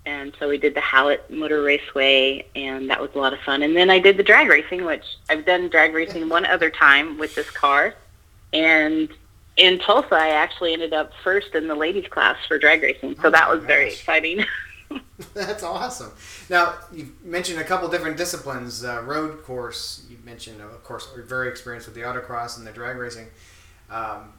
And 0.07 0.33
so 0.39 0.49
we 0.49 0.57
did 0.57 0.75
the 0.75 0.81
Hallett 0.81 1.29
Motor 1.31 1.63
Raceway, 1.63 2.47
and 2.55 2.89
that 2.91 3.01
was 3.01 3.11
a 3.17 3.19
lot 3.19 3.33
of 3.33 3.41
fun. 3.41 3.65
And 3.65 3.77
then 3.77 3.91
I 3.91 3.99
did 3.99 4.17
the 4.17 4.23
drag 4.23 4.49
racing, 4.49 4.85
which 4.85 5.05
I've 5.29 5.45
done 5.45 5.69
drag 5.69 5.95
racing 5.95 6.29
one 6.29 6.47
other 6.47 6.71
time 6.71 7.19
with 7.19 7.35
this 7.35 7.51
car. 7.51 7.95
And 8.53 9.09
in 9.57 9.81
Tulsa, 9.81 10.15
I 10.15 10.29
actually 10.29 10.75
ended 10.75 10.93
up 10.93 11.11
first 11.25 11.57
in 11.57 11.67
the 11.67 11.75
ladies 11.75 12.07
class 12.09 12.37
for 12.47 12.57
drag 12.57 12.83
racing, 12.83 13.17
so 13.17 13.23
Oh, 13.25 13.31
that 13.31 13.51
was 13.51 13.65
very 13.65 13.89
exciting. 13.89 14.45
That's 15.35 15.63
awesome. 15.65 16.13
Now 16.51 16.75
you 16.93 17.15
mentioned 17.25 17.59
a 17.59 17.65
couple 17.65 17.89
different 17.89 18.17
disciplines. 18.17 18.85
Uh, 18.85 19.03
road 19.03 19.43
course. 19.43 20.05
You 20.09 20.19
mentioned, 20.25 20.61
of 20.61 20.85
course, 20.85 21.09
you're 21.17 21.25
very 21.25 21.49
experienced 21.49 21.89
with 21.89 21.97
the 21.97 22.03
autocross 22.03 22.59
and 22.59 22.67
the 22.67 22.73
drag 22.73 22.97
racing. 22.97 23.29
Um, 23.91 24.33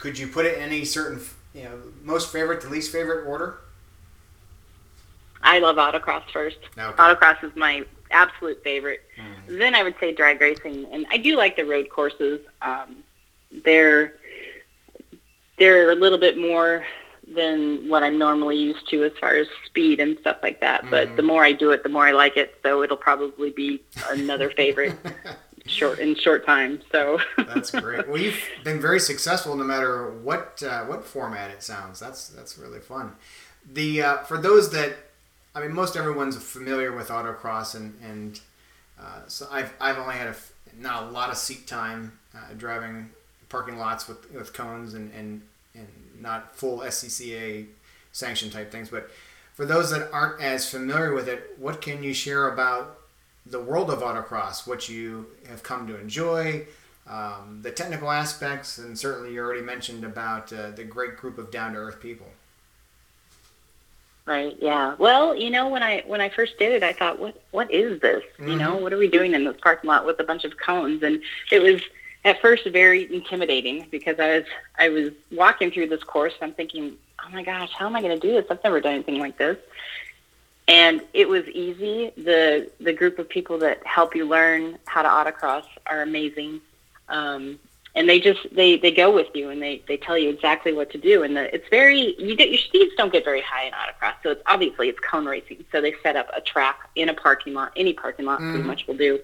could 0.00 0.18
you 0.18 0.26
put 0.26 0.46
it 0.46 0.56
in 0.56 0.64
any 0.64 0.84
certain, 0.84 1.20
you 1.54 1.64
know, 1.64 1.78
most 2.02 2.32
favorite 2.32 2.60
to 2.62 2.68
least 2.68 2.90
favorite 2.90 3.26
order? 3.26 3.58
I 5.42 5.58
love 5.60 5.76
autocross 5.76 6.28
first. 6.32 6.58
Okay. 6.76 6.96
Autocross 6.96 7.44
is 7.44 7.54
my 7.54 7.84
absolute 8.10 8.62
favorite. 8.64 9.02
Then 9.46 9.74
I 9.74 9.82
would 9.82 9.94
say 10.00 10.12
drag 10.12 10.40
racing, 10.40 10.86
and 10.90 11.06
I 11.10 11.18
do 11.18 11.36
like 11.36 11.56
the 11.56 11.64
road 11.64 11.88
courses. 11.90 12.40
Um, 12.62 12.96
they're 13.64 14.14
they're 15.58 15.90
a 15.90 15.94
little 15.94 16.18
bit 16.18 16.38
more 16.38 16.84
than 17.34 17.88
what 17.88 18.02
I'm 18.02 18.18
normally 18.18 18.56
used 18.56 18.88
to 18.88 19.04
as 19.04 19.12
far 19.20 19.34
as 19.36 19.46
speed 19.66 20.00
and 20.00 20.18
stuff 20.20 20.38
like 20.42 20.60
that. 20.60 20.90
But 20.90 21.16
the 21.16 21.22
more 21.22 21.44
I 21.44 21.52
do 21.52 21.70
it, 21.70 21.82
the 21.82 21.88
more 21.88 22.06
I 22.06 22.12
like 22.12 22.36
it. 22.36 22.58
So 22.62 22.82
it'll 22.82 22.96
probably 22.96 23.50
be 23.50 23.82
another 24.08 24.50
favorite 24.50 24.96
short 25.70 25.98
in 25.98 26.14
short 26.14 26.44
time. 26.44 26.80
So 26.92 27.20
That's 27.36 27.70
great. 27.80 28.08
Well, 28.08 28.18
you've 28.18 28.42
been 28.64 28.80
very 28.80 29.00
successful 29.00 29.56
no 29.56 29.64
matter 29.64 30.10
what 30.10 30.62
uh, 30.66 30.84
what 30.84 31.04
format 31.04 31.50
it 31.50 31.62
sounds. 31.62 32.00
That's 32.00 32.28
that's 32.28 32.58
really 32.58 32.80
fun. 32.80 33.12
The 33.72 34.02
uh, 34.02 34.16
for 34.18 34.38
those 34.38 34.70
that, 34.72 34.96
I 35.54 35.60
mean, 35.60 35.72
most 35.72 35.96
everyone's 35.96 36.36
familiar 36.36 36.92
with 36.92 37.08
autocross, 37.08 37.74
and 37.74 37.98
and 38.02 38.40
uh, 39.00 39.20
so 39.26 39.46
I've 39.50 39.72
I've 39.80 39.98
only 39.98 40.16
had 40.16 40.28
a 40.28 40.36
not 40.78 41.04
a 41.04 41.06
lot 41.06 41.30
of 41.30 41.36
seat 41.36 41.66
time 41.66 42.18
uh, 42.34 42.54
driving 42.56 43.10
parking 43.48 43.78
lots 43.78 44.08
with 44.08 44.30
with 44.32 44.52
cones 44.52 44.94
and 44.94 45.12
and 45.14 45.42
and 45.74 45.88
not 46.20 46.54
full 46.56 46.80
SCCA 46.80 47.66
sanction 48.12 48.50
type 48.50 48.70
things, 48.70 48.88
but. 48.90 49.10
For 49.52 49.66
those 49.66 49.90
that 49.90 50.10
aren't 50.10 50.40
as 50.40 50.70
familiar 50.70 51.12
with 51.12 51.28
it, 51.28 51.54
what 51.58 51.82
can 51.82 52.02
you 52.02 52.14
share 52.14 52.48
about 52.48 52.99
the 53.46 53.60
world 53.60 53.90
of 53.90 54.00
autocross, 54.00 54.66
what 54.66 54.88
you 54.88 55.26
have 55.48 55.62
come 55.62 55.86
to 55.86 55.98
enjoy, 55.98 56.66
um, 57.08 57.60
the 57.62 57.70
technical 57.70 58.10
aspects, 58.10 58.78
and 58.78 58.98
certainly 58.98 59.34
you 59.34 59.40
already 59.40 59.62
mentioned 59.62 60.04
about 60.04 60.52
uh, 60.52 60.70
the 60.70 60.84
great 60.84 61.16
group 61.16 61.38
of 61.38 61.50
down 61.50 61.72
to 61.72 61.78
earth 61.78 62.00
people. 62.00 62.26
Right. 64.26 64.56
Yeah. 64.60 64.94
Well, 64.98 65.34
you 65.34 65.50
know, 65.50 65.68
when 65.68 65.82
I 65.82 66.04
when 66.06 66.20
I 66.20 66.28
first 66.28 66.56
did 66.58 66.70
it, 66.70 66.82
I 66.84 66.92
thought, 66.92 67.18
what 67.18 67.42
what 67.50 67.68
is 67.72 68.00
this? 68.00 68.22
You 68.38 68.54
know, 68.54 68.76
what 68.76 68.92
are 68.92 68.98
we 68.98 69.08
doing 69.08 69.34
in 69.34 69.44
this 69.44 69.56
parking 69.60 69.88
lot 69.88 70.06
with 70.06 70.20
a 70.20 70.24
bunch 70.24 70.44
of 70.44 70.56
cones? 70.56 71.02
And 71.02 71.20
it 71.50 71.60
was 71.60 71.82
at 72.24 72.40
first 72.40 72.64
very 72.66 73.12
intimidating 73.12 73.86
because 73.90 74.20
I 74.20 74.36
was 74.36 74.44
I 74.78 74.88
was 74.90 75.10
walking 75.32 75.70
through 75.70 75.88
this 75.88 76.04
course 76.04 76.34
and 76.40 76.50
I'm 76.50 76.54
thinking, 76.54 76.96
oh 77.24 77.30
my 77.32 77.42
gosh, 77.42 77.72
how 77.72 77.86
am 77.86 77.96
I 77.96 78.02
going 78.02 78.18
to 78.18 78.24
do 78.24 78.34
this? 78.34 78.46
I've 78.50 78.62
never 78.62 78.80
done 78.80 78.94
anything 78.94 79.18
like 79.18 79.36
this. 79.36 79.56
And 80.70 81.02
it 81.12 81.28
was 81.28 81.44
easy. 81.48 82.12
The 82.16 82.70
the 82.80 82.92
group 82.92 83.18
of 83.18 83.28
people 83.28 83.58
that 83.58 83.84
help 83.84 84.14
you 84.14 84.24
learn 84.24 84.78
how 84.86 85.02
to 85.02 85.08
autocross 85.08 85.64
are 85.84 86.02
amazing. 86.02 86.60
Um, 87.08 87.58
and 87.96 88.08
they 88.08 88.20
just 88.20 88.46
they 88.54 88.76
they 88.76 88.92
go 88.92 89.12
with 89.12 89.26
you 89.34 89.50
and 89.50 89.60
they 89.60 89.82
they 89.88 89.96
tell 89.96 90.16
you 90.16 90.30
exactly 90.30 90.72
what 90.72 90.88
to 90.92 90.98
do. 90.98 91.24
And 91.24 91.36
the, 91.36 91.52
it's 91.52 91.68
very 91.70 92.14
you 92.22 92.36
get 92.36 92.50
your 92.50 92.58
speeds 92.58 92.94
don't 92.96 93.12
get 93.12 93.24
very 93.24 93.40
high 93.40 93.64
in 93.64 93.72
autocross. 93.72 94.14
So 94.22 94.30
it's 94.30 94.42
obviously 94.46 94.88
it's 94.88 95.00
cone 95.00 95.26
racing. 95.26 95.64
So 95.72 95.80
they 95.80 95.92
set 96.04 96.14
up 96.14 96.30
a 96.32 96.40
track 96.40 96.88
in 96.94 97.08
a 97.08 97.14
parking 97.14 97.52
lot 97.52 97.72
any 97.74 97.92
parking 97.92 98.24
lot 98.24 98.38
pretty 98.38 98.62
much 98.62 98.86
will 98.86 98.96
do. 98.96 99.18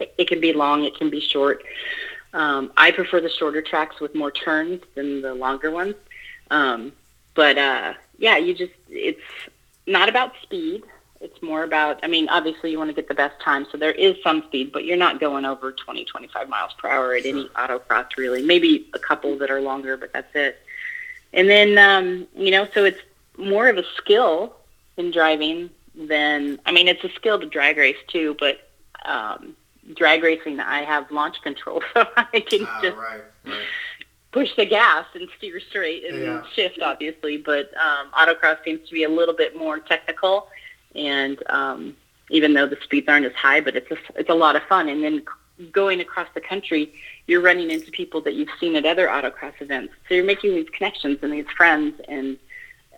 It, 0.00 0.12
it 0.18 0.26
can 0.26 0.40
be 0.40 0.52
long 0.52 0.82
it 0.82 0.96
can 0.96 1.10
be 1.10 1.20
short. 1.20 1.62
Um, 2.32 2.72
I 2.76 2.90
prefer 2.90 3.20
the 3.20 3.30
shorter 3.30 3.62
tracks 3.62 4.00
with 4.00 4.16
more 4.16 4.32
turns 4.32 4.82
than 4.96 5.22
the 5.22 5.32
longer 5.32 5.70
ones. 5.70 5.94
Um, 6.50 6.92
but 7.34 7.56
uh, 7.56 7.94
yeah 8.18 8.36
you 8.36 8.52
just 8.52 8.72
it's 8.88 9.20
not 9.86 10.08
about 10.08 10.32
speed. 10.42 10.84
It's 11.20 11.40
more 11.40 11.62
about 11.62 12.00
i 12.02 12.08
mean 12.08 12.28
obviously 12.28 12.70
you 12.72 12.78
want 12.78 12.88
to 12.90 12.94
get 12.94 13.08
the 13.08 13.14
best 13.14 13.40
time 13.40 13.66
so 13.70 13.78
there 13.78 13.92
is 13.92 14.16
some 14.22 14.42
speed 14.48 14.72
but 14.72 14.84
you're 14.84 14.96
not 14.96 15.20
going 15.20 15.44
over 15.44 15.72
20 15.72 16.04
25 16.04 16.48
miles 16.48 16.72
per 16.78 16.88
hour 16.88 17.14
at 17.14 17.24
any 17.26 17.48
autocross 17.56 18.06
really. 18.16 18.42
Maybe 18.42 18.88
a 18.94 18.98
couple 18.98 19.36
that 19.38 19.50
are 19.50 19.60
longer 19.60 19.96
but 19.96 20.12
that's 20.12 20.34
it. 20.34 20.58
And 21.32 21.48
then 21.48 21.78
um, 21.78 22.26
you 22.36 22.50
know 22.50 22.66
so 22.74 22.84
it's 22.84 22.98
more 23.38 23.68
of 23.68 23.78
a 23.78 23.84
skill 23.96 24.56
in 24.96 25.10
driving 25.10 25.70
than 25.94 26.58
i 26.66 26.72
mean 26.72 26.88
it's 26.88 27.04
a 27.04 27.10
skill 27.10 27.38
to 27.38 27.46
drag 27.46 27.76
race 27.76 27.96
too 28.08 28.36
but 28.38 28.58
um, 29.04 29.54
drag 29.94 30.22
racing 30.22 30.58
i 30.60 30.82
have 30.82 31.10
launch 31.10 31.40
control 31.42 31.82
so 31.94 32.04
i 32.16 32.40
can 32.40 32.66
Ah, 32.66 32.78
just 32.80 32.96
right, 32.96 33.24
right. 33.44 33.66
Push 34.32 34.50
the 34.56 34.64
gas 34.64 35.04
and 35.14 35.28
steer 35.36 35.60
straight 35.60 36.04
and 36.04 36.22
Yeah. 36.22 36.42
shift, 36.54 36.80
obviously. 36.80 37.36
But 37.36 37.70
um, 37.76 38.10
autocross 38.12 38.62
seems 38.64 38.86
to 38.88 38.94
be 38.94 39.04
a 39.04 39.08
little 39.08 39.34
bit 39.34 39.56
more 39.56 39.78
technical, 39.78 40.48
and 40.96 41.38
um, 41.50 41.96
even 42.30 42.54
though 42.54 42.66
the 42.66 42.78
speeds 42.82 43.08
aren't 43.08 43.26
as 43.26 43.34
high, 43.34 43.60
but 43.60 43.76
it's 43.76 43.90
a, 43.90 43.96
it's 44.16 44.30
a 44.30 44.34
lot 44.34 44.56
of 44.56 44.62
fun. 44.64 44.88
And 44.88 45.04
then 45.04 45.22
going 45.70 46.00
across 46.00 46.28
the 46.34 46.40
country, 46.40 46.92
you're 47.26 47.42
running 47.42 47.70
into 47.70 47.90
people 47.90 48.20
that 48.22 48.34
you've 48.34 48.48
seen 48.58 48.74
at 48.74 48.84
other 48.86 49.06
autocross 49.06 49.52
events, 49.60 49.92
so 50.08 50.14
you're 50.14 50.24
making 50.24 50.54
these 50.54 50.68
connections 50.70 51.18
and 51.22 51.32
these 51.32 51.46
friends 51.56 52.00
and 52.08 52.38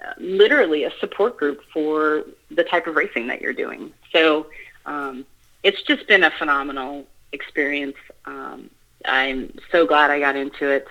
uh, 0.05 0.13
literally 0.19 0.85
a 0.85 0.93
support 1.01 1.37
group 1.37 1.61
for 1.73 2.25
the 2.51 2.65
type 2.65 2.87
of 2.87 2.95
racing 2.95 3.27
that 3.27 3.41
you're 3.41 3.53
doing. 3.53 3.93
So 4.13 4.47
um, 4.87 5.27
it's 5.63 5.83
just 5.83 6.07
been 6.07 6.23
a 6.25 6.31
phenomenal 6.31 7.07
experience. 7.33 7.97
Um, 8.25 8.71
I'm 9.05 9.53
so 9.73 9.85
glad 9.87 10.11
I 10.11 10.21
got 10.21 10.37
into 10.37 10.69
it. 10.69 10.87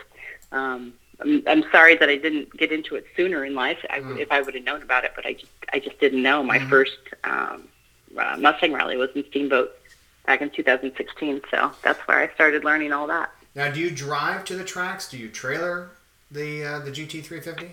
Um, 0.54 0.94
I'm, 1.20 1.44
I'm 1.48 1.64
sorry 1.72 1.96
that 1.98 2.10
I 2.10 2.16
didn't 2.18 2.56
get 2.58 2.72
into 2.72 2.96
it 2.96 3.06
sooner 3.16 3.44
in 3.46 3.54
life. 3.56 3.80
I, 3.90 4.00
If 4.18 4.32
I 4.32 4.42
would 4.42 4.56
have 4.56 4.64
known 4.64 4.82
about 4.82 5.04
it, 5.04 5.14
but 5.16 5.26
I 5.26 5.34
just 5.34 5.52
I 5.74 5.80
just 5.80 6.00
didn't 6.00 6.22
know. 6.22 6.44
My 6.44 6.60
first 6.70 6.98
um, 7.24 7.68
uh, 8.18 8.38
Mustang 8.40 8.74
rally 8.74 8.98
was 8.98 9.10
in 9.16 9.26
Steamboat 9.30 9.76
back 10.26 10.42
in 10.42 10.50
2016, 10.50 11.42
so 11.52 11.72
that's 11.84 12.00
where 12.08 12.20
I 12.20 12.34
started 12.34 12.64
learning 12.64 12.94
all 12.94 13.08
that. 13.08 13.32
Now, 13.56 13.70
do 13.72 13.80
you 13.80 13.92
drive 13.92 14.46
to 14.46 14.56
the 14.56 14.64
tracks? 14.64 15.10
Do 15.10 15.18
you 15.18 15.30
trailer 15.30 15.90
the 16.32 16.64
uh, 16.64 16.80
the 16.80 16.92
GT350? 16.92 17.72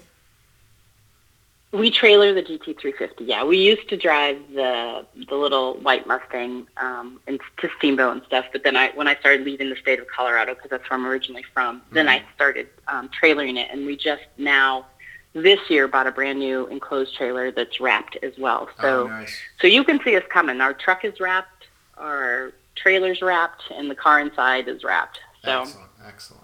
We 1.73 1.91
trailer 1.91 2.35
the 2.35 2.43
GT350. 2.43 3.13
Yeah, 3.21 3.45
we 3.45 3.57
used 3.57 3.89
to 3.91 3.97
drive 3.97 4.41
the 4.53 5.07
the 5.29 5.37
little 5.37 5.75
white 5.75 6.05
Mustang 6.05 6.67
um, 6.79 7.21
and 7.29 7.41
to 7.59 7.69
Steamboat 7.79 8.13
and 8.13 8.23
stuff. 8.27 8.47
But 8.51 8.65
then 8.65 8.77
I, 8.77 8.91
when 8.97 9.07
I 9.07 9.15
started 9.17 9.47
leaving 9.47 9.71
the 9.71 9.77
state 9.77 10.01
of 10.01 10.07
Colorado, 10.09 10.55
because 10.55 10.71
that's 10.71 10.91
where 10.91 10.99
I'm 10.99 11.07
originally 11.07 11.45
from, 11.55 11.83
then 11.93 12.09
I 12.09 12.25
started 12.35 12.69
um, 12.89 13.09
trailering 13.09 13.57
it, 13.57 13.69
and 13.71 13.87
we 13.87 13.97
just 13.97 14.25
now 14.37 14.87
this 15.33 15.61
year 15.69 15.87
bought 15.87 16.09
a 16.09 16.11
brand 16.11 16.41
new 16.41 16.67
enclosed 16.67 17.17
trailer 17.17 17.53
that's 17.53 17.81
wrapped 17.81 18.17
as 18.23 18.33
well. 18.37 18.69
So 18.81 19.05
oh, 19.05 19.07
nice. 19.07 19.37
so 19.61 19.69
you 19.69 19.85
can 19.85 20.01
see 20.03 20.17
us 20.17 20.25
coming. 20.29 20.61
Our 20.61 20.75
truck 20.75 21.05
is 21.05 21.21
wrapped, 21.21 21.69
our 21.99 22.53
trailer's 22.75 23.23
wrapped, 23.23 23.63
and 23.71 23.89
the 23.89 23.95
car 23.95 24.19
inside 24.19 24.67
is 24.67 24.83
wrapped. 24.83 25.21
So. 25.45 25.63
Excellent, 25.63 25.91
excellent. 26.05 26.40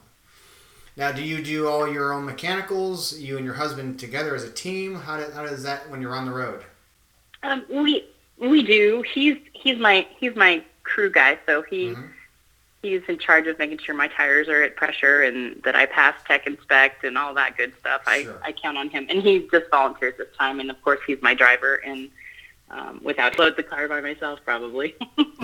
Now, 0.97 1.13
do 1.13 1.23
you 1.23 1.43
do 1.43 1.69
all 1.69 1.87
your 1.87 2.13
own 2.15 2.25
mechanicals? 2.25 3.19
You 3.19 3.37
and 3.37 3.45
your 3.45 3.55
husband 3.55 3.99
together 4.01 4.35
as 4.35 4.45
a 4.45 4.51
team? 4.51 4.95
How, 4.95 5.19
do, 5.19 5.31
how 5.33 5.45
does 5.45 5.63
that 5.63 5.89
when 5.91 6.01
you're 6.01 6.15
on 6.17 6.25
the 6.25 6.33
road? 6.33 6.65
Um, 7.43 7.65
we 7.69 8.05
we 8.39 8.63
do. 8.63 9.05
He's 9.13 9.37
he's 9.53 9.79
my 9.79 10.07
he's 10.19 10.35
my 10.35 10.63
crew 10.85 11.11
guy, 11.11 11.39
so 11.45 11.63
he 11.63 11.89
Mhm. 11.89 12.09
he's 12.83 13.03
in 13.09 13.19
charge 13.19 13.47
of 13.47 13.59
making 13.59 13.79
sure 13.79 13.95
my 13.95 14.09
tires 14.09 14.49
are 14.49 14.63
at 14.63 14.75
pressure 14.75 15.23
and 15.23 15.63
that 15.65 15.77
I 15.77 15.85
pass 15.85 16.15
tech 16.27 16.47
inspect 16.47 17.05
and 17.05 17.19
all 17.19 17.35
that 17.35 17.57
good 17.59 17.75
stuff. 17.79 18.03
Sure. 18.09 18.39
I 18.43 18.49
I 18.49 18.53
count 18.53 18.79
on 18.79 18.89
him, 18.89 19.07
and 19.11 19.23
he 19.23 19.47
just 19.53 19.71
volunteers 19.71 20.15
this 20.17 20.35
time, 20.39 20.61
and 20.61 20.71
of 20.71 20.81
course 20.83 21.01
he's 21.07 21.21
my 21.21 21.35
driver, 21.35 21.75
and 21.77 22.09
um, 22.71 23.01
without 23.05 23.39
load 23.39 23.57
the 23.57 23.63
car 23.63 23.87
by 23.87 24.01
myself 24.01 24.41
probably. 24.45 24.95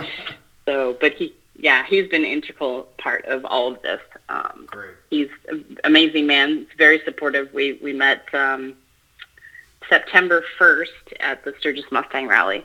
so, 0.66 0.96
but 1.00 1.14
he 1.14 1.34
yeah 1.60 1.84
he's 1.86 2.08
been 2.08 2.24
an 2.24 2.30
integral 2.30 2.88
part 2.98 3.24
of 3.26 3.44
all 3.44 3.72
of 3.72 3.82
this. 3.82 4.00
Um, 4.28 4.66
Great. 4.66 4.94
he's 5.10 5.28
an 5.48 5.78
amazing 5.84 6.26
man. 6.26 6.58
He's 6.58 6.66
very 6.76 7.00
supportive. 7.04 7.52
We 7.52 7.78
we 7.82 7.92
met 7.92 8.32
um, 8.34 8.74
September 9.88 10.42
first 10.58 10.92
at 11.20 11.44
the 11.44 11.54
Sturgis 11.60 11.90
Mustang 11.90 12.26
Rally, 12.26 12.64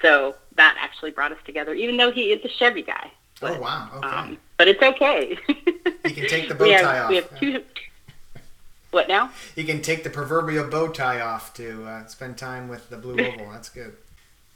so 0.00 0.34
that 0.56 0.76
actually 0.78 1.10
brought 1.10 1.32
us 1.32 1.38
together. 1.44 1.74
Even 1.74 1.96
though 1.96 2.12
he 2.12 2.32
is 2.32 2.44
a 2.44 2.48
Chevy 2.48 2.82
guy, 2.82 3.10
Oh 3.42 3.58
wow. 3.58 3.88
Okay. 3.96 4.08
um, 4.08 4.38
but 4.56 4.68
it's 4.68 4.82
okay. 4.82 5.36
he 6.04 6.12
can 6.12 6.28
take 6.28 6.48
the 6.48 6.54
bow 6.58 6.64
we 6.64 6.70
have, 6.72 6.82
tie 6.82 6.98
off. 7.00 7.10
We 7.10 7.16
have 7.16 7.38
two. 7.38 7.62
What 8.92 9.08
now? 9.08 9.30
You 9.56 9.64
can 9.64 9.80
take 9.80 10.04
the 10.04 10.10
proverbial 10.10 10.68
bow 10.68 10.88
tie 10.88 11.22
off 11.22 11.54
to 11.54 11.82
uh, 11.86 12.06
spend 12.08 12.36
time 12.36 12.68
with 12.68 12.90
the 12.90 12.98
blue 12.98 13.24
oval. 13.24 13.50
That's 13.50 13.70
good. 13.70 13.96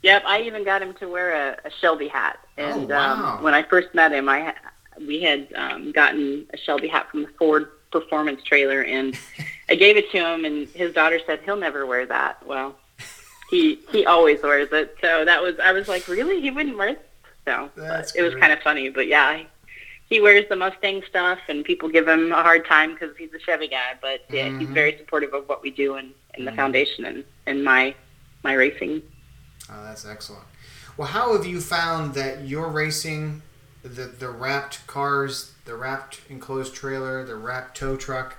Yep, 0.03 0.23
I 0.25 0.41
even 0.41 0.63
got 0.63 0.81
him 0.81 0.93
to 0.95 1.07
wear 1.07 1.33
a, 1.33 1.57
a 1.67 1.71
Shelby 1.81 2.07
hat. 2.07 2.39
And 2.57 2.91
Oh, 2.91 2.95
wow. 2.95 3.35
um, 3.37 3.43
when 3.43 3.53
I 3.53 3.63
first 3.63 3.93
met 3.93 4.11
him, 4.11 4.29
I 4.29 4.53
we 5.05 5.21
had 5.21 5.47
um, 5.55 5.91
gotten 5.91 6.47
a 6.53 6.57
Shelby 6.57 6.87
hat 6.87 7.09
from 7.11 7.23
the 7.23 7.29
Ford 7.39 7.69
Performance 7.91 8.43
trailer, 8.43 8.81
and 8.83 9.17
I 9.69 9.75
gave 9.75 9.97
it 9.97 10.11
to 10.11 10.17
him, 10.17 10.45
and 10.45 10.67
his 10.69 10.93
daughter 10.93 11.19
said 11.25 11.39
he'll 11.45 11.55
never 11.55 11.85
wear 11.85 12.05
that. 12.05 12.45
Well, 12.45 12.75
he 13.49 13.79
he 13.91 14.05
always 14.05 14.41
wears 14.41 14.69
it, 14.71 14.95
so 15.01 15.23
that 15.25 15.41
was 15.41 15.55
I 15.59 15.71
was 15.71 15.87
like, 15.87 16.07
really, 16.07 16.41
he 16.41 16.51
wouldn't 16.51 16.77
wear 16.77 16.89
it? 16.89 17.09
So 17.45 17.69
That's 17.75 18.13
it 18.13 18.21
was 18.23 18.31
great. 18.33 18.41
kind 18.41 18.53
of 18.53 18.59
funny, 18.59 18.89
but 18.89 19.07
yeah. 19.07 19.43
He 20.09 20.21
wears 20.21 20.45
the 20.47 20.55
Mustang 20.55 21.03
stuff, 21.09 21.37
and 21.49 21.65
people 21.65 21.89
give 21.89 22.07
him 22.07 22.31
a 22.31 22.41
hard 22.41 22.65
time 22.65 22.93
because 22.93 23.13
he's 23.17 23.33
a 23.33 23.39
Chevy 23.39 23.67
guy. 23.67 23.91
But 24.01 24.21
yeah, 24.31 24.51
he's 24.57 24.69
Mhm. 24.69 24.73
very 24.73 24.97
supportive 24.97 25.33
of 25.33 25.49
what 25.49 25.61
we 25.61 25.69
do 25.69 25.95
and 25.95 26.13
in 26.35 26.45
the 26.45 26.51
Mhm. 26.51 26.55
foundation 26.55 27.03
and, 27.03 27.25
and 27.45 27.61
my 27.63 27.93
my 28.43 28.53
racing. 28.53 29.01
Oh, 29.69 29.83
that's 29.83 30.05
excellent. 30.05 30.45
Well, 30.95 31.07
how 31.07 31.33
have 31.33 31.45
you 31.45 31.61
found 31.61 32.13
that 32.15 32.45
your 32.47 32.69
racing, 32.69 33.41
the 33.83 34.05
the 34.05 34.29
wrapped 34.29 34.85
cars, 34.87 35.51
the 35.65 35.75
wrapped 35.75 36.21
enclosed 36.29 36.73
trailer, 36.73 37.23
the 37.23 37.35
wrapped 37.35 37.77
tow 37.77 37.95
truck, 37.95 38.37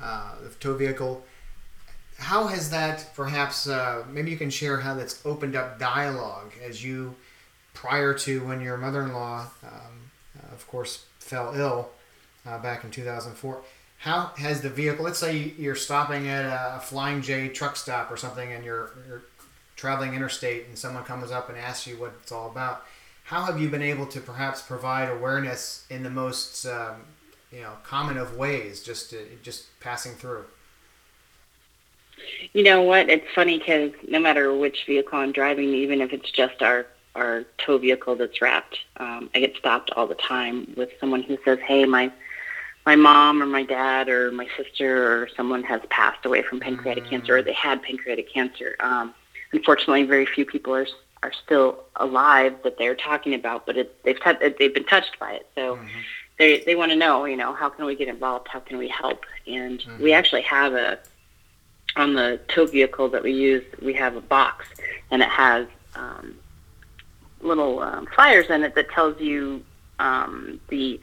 uh, 0.00 0.34
the 0.42 0.48
tow 0.54 0.74
vehicle, 0.74 1.24
how 2.18 2.46
has 2.46 2.70
that 2.70 3.10
perhaps 3.14 3.68
uh, 3.68 4.04
maybe 4.10 4.30
you 4.30 4.36
can 4.36 4.50
share 4.50 4.78
how 4.78 4.94
that's 4.94 5.24
opened 5.26 5.56
up 5.56 5.78
dialogue 5.78 6.52
as 6.64 6.82
you 6.84 7.14
prior 7.74 8.14
to 8.14 8.44
when 8.46 8.60
your 8.60 8.76
mother-in-law, 8.76 9.46
um, 9.64 10.10
uh, 10.38 10.52
of 10.52 10.66
course, 10.68 11.06
fell 11.18 11.54
ill 11.54 11.90
uh, 12.46 12.58
back 12.58 12.84
in 12.84 12.90
2004. 12.90 13.62
How 13.98 14.32
has 14.36 14.60
the 14.62 14.68
vehicle? 14.68 15.04
Let's 15.04 15.18
say 15.18 15.54
you're 15.56 15.76
stopping 15.76 16.28
at 16.28 16.44
a 16.44 16.80
Flying 16.80 17.22
J 17.22 17.48
truck 17.48 17.76
stop 17.76 18.10
or 18.10 18.16
something, 18.16 18.52
and 18.52 18.64
you're, 18.64 18.90
you're 19.06 19.22
traveling 19.76 20.14
interstate, 20.14 20.66
and 20.68 20.78
someone 20.78 21.04
comes 21.04 21.30
up 21.30 21.48
and 21.48 21.58
asks 21.58 21.86
you 21.86 21.96
what 21.96 22.14
it's 22.22 22.32
all 22.32 22.50
about. 22.50 22.84
How 23.24 23.42
have 23.44 23.60
you 23.60 23.68
been 23.68 23.82
able 23.82 24.06
to 24.06 24.20
perhaps 24.20 24.62
provide 24.62 25.08
awareness 25.08 25.86
in 25.88 26.02
the 26.02 26.10
most 26.10 26.66
um, 26.66 26.96
you 27.50 27.60
know 27.60 27.72
common 27.84 28.16
of 28.16 28.36
ways, 28.36 28.82
just 28.82 29.10
to, 29.10 29.26
just 29.42 29.78
passing 29.80 30.12
through? 30.12 30.44
You 32.52 32.62
know 32.62 32.82
what? 32.82 33.08
It's 33.08 33.26
funny 33.34 33.58
because 33.58 33.92
no 34.08 34.18
matter 34.18 34.54
which 34.54 34.84
vehicle 34.86 35.18
I'm 35.18 35.32
driving, 35.32 35.68
even 35.70 36.00
if 36.00 36.12
it's 36.12 36.30
just 36.30 36.62
our 36.62 36.86
our 37.14 37.44
tow 37.58 37.76
vehicle 37.78 38.16
that's 38.16 38.40
wrapped, 38.40 38.78
um, 38.96 39.28
I 39.34 39.40
get 39.40 39.56
stopped 39.56 39.90
all 39.90 40.06
the 40.06 40.14
time 40.14 40.72
with 40.76 40.90
someone 40.98 41.22
who 41.22 41.38
says, 41.44 41.58
"Hey, 41.60 41.84
my 41.84 42.10
my 42.84 42.96
mom 42.96 43.42
or 43.42 43.46
my 43.46 43.62
dad 43.62 44.08
or 44.08 44.32
my 44.32 44.48
sister 44.56 45.22
or 45.22 45.28
someone 45.36 45.62
has 45.64 45.80
passed 45.90 46.24
away 46.26 46.42
from 46.42 46.58
pancreatic 46.58 47.08
cancer, 47.08 47.36
or 47.36 47.42
they 47.42 47.52
had 47.52 47.82
pancreatic 47.82 48.32
cancer." 48.32 48.76
Um, 48.80 49.14
unfortunately, 49.52 50.04
very 50.04 50.26
few 50.26 50.44
people 50.44 50.74
are 50.74 50.86
are 51.22 51.32
still 51.44 51.84
alive 51.96 52.56
that 52.64 52.78
they're 52.78 52.96
talking 52.96 53.32
about, 53.34 53.64
but 53.64 53.76
it, 53.76 54.02
they've 54.02 54.20
tou- 54.20 54.54
they've 54.58 54.74
been 54.74 54.84
touched 54.84 55.18
by 55.20 55.32
it. 55.32 55.46
So 55.54 55.78
they 56.38 56.60
they 56.60 56.74
want 56.74 56.90
to 56.90 56.96
know, 56.96 57.24
you 57.24 57.36
know, 57.36 57.52
how 57.52 57.68
can 57.68 57.84
we 57.84 57.94
get 57.94 58.08
involved? 58.08 58.48
How 58.48 58.60
can 58.60 58.78
we 58.78 58.88
help? 58.88 59.24
And 59.46 59.82
we 60.00 60.12
actually 60.12 60.42
have 60.42 60.74
a 60.74 60.98
on 61.96 62.14
the 62.14 62.40
tow 62.48 62.66
vehicle 62.66 63.08
that 63.10 63.22
we 63.22 63.32
use, 63.32 63.62
we 63.82 63.92
have 63.92 64.16
a 64.16 64.20
box, 64.20 64.66
and 65.10 65.22
it 65.22 65.28
has 65.28 65.66
um, 65.94 66.34
little 67.42 67.80
um, 67.80 68.06
flyers 68.14 68.48
in 68.48 68.64
it 68.64 68.74
that 68.74 68.90
tells 68.90 69.20
you 69.20 69.62
um, 69.98 70.58
the 70.68 70.98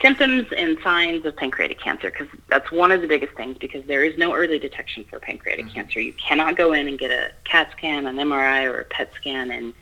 symptoms 0.00 0.46
and 0.56 0.78
signs 0.82 1.24
of 1.26 1.36
pancreatic 1.36 1.80
cancer 1.80 2.10
because 2.10 2.28
that's 2.48 2.70
one 2.72 2.90
of 2.92 3.00
the 3.02 3.06
biggest 3.08 3.34
things 3.34 3.56
because 3.58 3.84
there 3.86 4.04
is 4.04 4.16
no 4.18 4.34
early 4.34 4.58
detection 4.58 5.04
for 5.04 5.18
pancreatic 5.18 5.68
cancer. 5.70 6.00
You 6.00 6.12
cannot 6.14 6.56
go 6.56 6.72
in 6.72 6.88
and 6.88 6.98
get 6.98 7.10
a 7.10 7.30
CAT 7.44 7.70
scan, 7.72 8.06
an 8.06 8.16
MRI, 8.16 8.64
or 8.64 8.80
a 8.80 8.84
PET 8.84 9.12
scan 9.16 9.50
and 9.50 9.74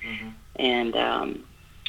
and 0.57 0.97
um, 0.97 1.45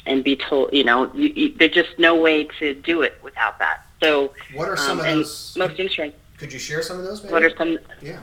and 0.06 0.24
be 0.24 0.36
told, 0.36 0.72
you 0.72 0.84
know, 0.84 1.12
you, 1.14 1.28
you, 1.28 1.54
there's 1.56 1.72
just 1.72 1.98
no 1.98 2.14
way 2.20 2.44
to 2.58 2.74
do 2.74 3.02
it 3.02 3.18
without 3.22 3.58
that. 3.58 3.86
So, 4.02 4.32
What 4.54 4.68
are 4.68 4.76
some 4.76 4.98
um, 4.98 5.06
of 5.06 5.14
those? 5.14 5.54
most 5.56 5.78
insurance 5.78 6.14
Could 6.38 6.52
you 6.52 6.58
share 6.58 6.82
some 6.82 6.98
of 6.98 7.04
those? 7.04 7.22
Maybe? 7.22 7.32
what 7.32 7.44
are 7.44 7.56
some 7.56 7.78
Yeah. 8.00 8.20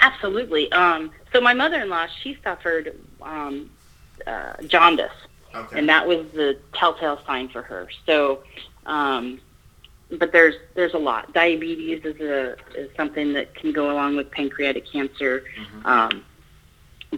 Absolutely. 0.00 0.70
Um, 0.72 1.12
so 1.32 1.40
my 1.40 1.54
mother-in-law, 1.54 2.08
she 2.22 2.36
suffered 2.44 2.94
um, 3.22 3.70
uh, 4.26 4.54
jaundice, 4.66 5.12
Okay. 5.54 5.78
and 5.78 5.88
that 5.88 6.06
was 6.06 6.26
the 6.34 6.58
telltale 6.74 7.20
sign 7.26 7.48
for 7.48 7.62
her. 7.62 7.88
So, 8.04 8.40
um, 8.86 9.40
but 10.18 10.32
there's 10.32 10.54
there's 10.74 10.94
a 10.94 10.98
lot. 10.98 11.32
Diabetes 11.32 12.04
is 12.04 12.20
a 12.20 12.56
is 12.76 12.90
something 12.96 13.32
that 13.32 13.54
can 13.54 13.72
go 13.72 13.90
along 13.90 14.16
with 14.16 14.30
pancreatic 14.30 14.90
cancer. 14.90 15.44
Um, 15.84 16.24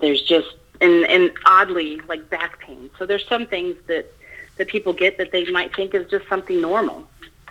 there's 0.01 0.23
just 0.23 0.49
and 0.81 1.05
and 1.07 1.33
oddly 1.45 2.01
like 2.09 2.29
back 2.31 2.61
pain. 2.61 2.91
So 2.99 3.07
there's 3.07 3.27
some 3.29 3.47
things 3.47 3.77
that 3.87 4.13
that 4.57 4.69
people 4.69 4.93
get 4.93 5.19
that 5.19 5.33
they 5.33 5.51
might 5.51 5.75
think 5.75 5.95
is 5.95 6.09
just 6.11 6.27
something 6.29 6.61
normal. 6.61 7.07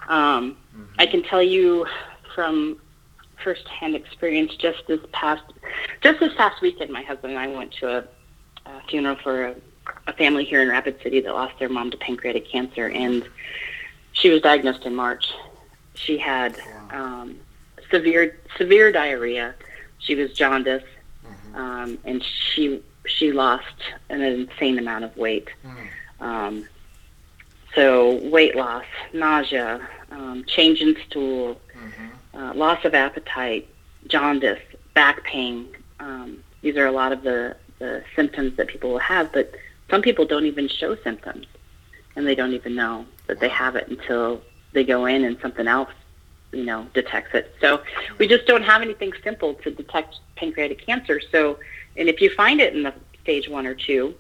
Um, 0.07 0.57
I 0.99 1.05
can 1.05 1.23
tell 1.23 1.41
you 1.41 1.85
from 2.33 2.79
firsthand 3.43 3.95
experience 3.95 4.55
just 4.55 4.85
this 4.87 4.99
past 5.11 5.43
just 6.01 6.19
this 6.19 6.33
past 6.35 6.61
weekend 6.61 6.91
my 6.91 7.01
husband 7.03 7.33
and 7.33 7.39
I 7.39 7.47
went 7.47 7.71
to 7.73 7.97
a, 7.97 8.03
a 8.65 8.81
funeral 8.87 9.17
for 9.17 9.47
a, 9.47 9.55
a 10.07 10.13
family 10.13 10.45
here 10.45 10.61
in 10.61 10.69
Rapid 10.69 11.01
City 11.03 11.19
that 11.21 11.33
lost 11.33 11.59
their 11.59 11.69
mom 11.69 11.91
to 11.91 11.97
pancreatic 11.97 12.49
cancer 12.49 12.89
and 12.89 13.27
she 14.15 14.29
was 14.29 14.41
diagnosed 14.41 14.85
in 14.85 14.95
March. 14.95 15.31
She 15.93 16.17
had 16.17 16.57
um, 16.91 17.37
severe 17.89 18.37
severe 18.57 18.91
diarrhea. 18.91 19.55
She 19.99 20.15
was 20.15 20.33
jaundice 20.33 20.83
um, 21.55 21.97
and 22.03 22.23
she 22.23 22.81
she 23.05 23.31
lost 23.31 23.75
an 24.09 24.21
insane 24.21 24.77
amount 24.77 25.05
of 25.05 25.15
weight. 25.15 25.47
Um, 26.19 26.67
so 27.73 28.15
weight 28.29 28.55
loss, 28.55 28.85
nausea, 29.13 29.87
um, 30.11 30.43
change 30.47 30.81
in 30.81 30.95
stool, 31.07 31.59
uh, 32.33 32.53
loss 32.55 32.83
of 32.85 32.93
appetite, 32.93 33.67
jaundice, 34.07 34.61
back 34.93 35.23
pain. 35.23 35.67
Um, 35.99 36.43
these 36.61 36.77
are 36.77 36.87
a 36.87 36.91
lot 36.91 37.11
of 37.11 37.21
the, 37.21 37.55
the 37.79 38.03
symptoms 38.15 38.55
that 38.57 38.67
people 38.67 38.91
will 38.91 38.99
have, 38.99 39.31
but 39.33 39.53
some 39.89 40.01
people 40.01 40.25
don't 40.25 40.45
even 40.45 40.67
show 40.67 40.95
symptoms, 40.95 41.45
and 42.15 42.25
they 42.25 42.33
don't 42.33 42.53
even 42.53 42.75
know 42.75 43.05
that 43.27 43.39
they 43.39 43.49
have 43.49 43.75
it 43.75 43.87
until 43.87 44.41
they 44.73 44.83
go 44.83 45.05
in 45.05 45.23
and 45.23 45.37
something 45.41 45.67
else, 45.67 45.89
you 46.51 46.65
know, 46.65 46.87
detects 46.93 47.33
it. 47.33 47.55
So 47.61 47.81
we 48.17 48.27
just 48.27 48.45
don't 48.45 48.63
have 48.63 48.81
anything 48.81 49.13
simple 49.23 49.55
to 49.55 49.71
detect 49.71 50.19
pancreatic 50.35 50.85
cancer. 50.85 51.21
So, 51.31 51.59
and 51.97 52.07
if 52.09 52.21
you 52.21 52.29
find 52.35 52.61
it 52.61 52.75
in 52.75 52.83
the 52.83 52.93
stage 53.23 53.49
one 53.49 53.65
or 53.65 53.73
two, 53.73 54.15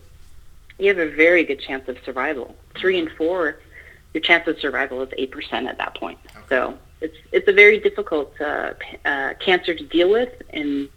you 0.79 0.87
have 0.87 0.97
a 0.97 1.09
very 1.09 1.43
good 1.43 1.59
chance 1.59 1.87
of 1.87 1.97
survival. 2.03 2.55
Three 2.75 2.99
and 2.99 3.09
four, 3.11 3.59
your 4.13 4.21
chance 4.21 4.47
of 4.47 4.59
survival 4.59 5.01
is 5.03 5.09
eight 5.17 5.31
percent 5.31 5.67
at 5.67 5.77
that 5.77 5.95
point. 5.95 6.19
So 6.49 6.77
it's 7.01 7.17
it's 7.31 7.47
a 7.47 7.53
very 7.53 7.79
difficult 7.79 8.33
uh, 8.41 8.73
uh, 9.05 9.33
cancer 9.39 9.73
to 9.75 9.83
deal 9.85 10.09
with 10.09 10.31
and 10.51 10.89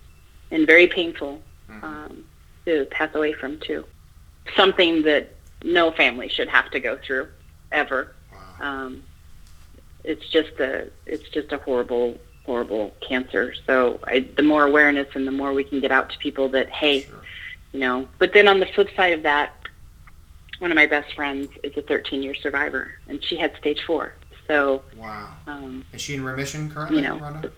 and 0.50 0.66
very 0.66 0.86
painful 0.86 1.40
um, 1.82 2.24
to 2.64 2.86
pass 2.90 3.14
away 3.14 3.32
from 3.32 3.58
too. 3.60 3.84
Something 4.56 5.02
that 5.02 5.34
no 5.62 5.90
family 5.92 6.28
should 6.28 6.48
have 6.48 6.70
to 6.70 6.80
go 6.80 6.96
through 6.96 7.28
ever. 7.72 8.14
Um, 8.60 9.02
it's 10.04 10.26
just 10.28 10.58
a 10.60 10.88
it's 11.06 11.28
just 11.30 11.52
a 11.52 11.58
horrible 11.58 12.18
horrible 12.46 12.94
cancer. 13.06 13.54
So 13.66 14.00
I, 14.04 14.20
the 14.20 14.42
more 14.42 14.64
awareness 14.64 15.08
and 15.14 15.26
the 15.26 15.30
more 15.32 15.52
we 15.52 15.64
can 15.64 15.80
get 15.80 15.90
out 15.90 16.10
to 16.10 16.18
people 16.18 16.48
that 16.50 16.70
hey, 16.70 17.06
you 17.72 17.80
know. 17.80 18.08
But 18.18 18.32
then 18.32 18.48
on 18.48 18.58
the 18.60 18.66
flip 18.66 18.88
side 18.96 19.12
of 19.12 19.22
that, 19.24 19.52
one 20.58 20.70
of 20.70 20.76
my 20.76 20.86
best 20.86 21.14
friends 21.14 21.50
is 21.62 21.76
a 21.76 21.82
13 21.82 22.22
year 22.22 22.34
survivor, 22.34 22.92
and 23.08 23.22
she 23.22 23.36
had 23.36 23.56
stage 23.58 23.82
four. 23.86 24.14
So 24.46 24.82
Wow. 24.96 25.28
um, 25.46 25.84
Is 25.92 26.00
she 26.00 26.14
in 26.14 26.24
remission 26.24 26.70
currently, 26.70 26.96
You 26.98 27.02
know, 27.08 27.16
Rhonda? 27.18 27.52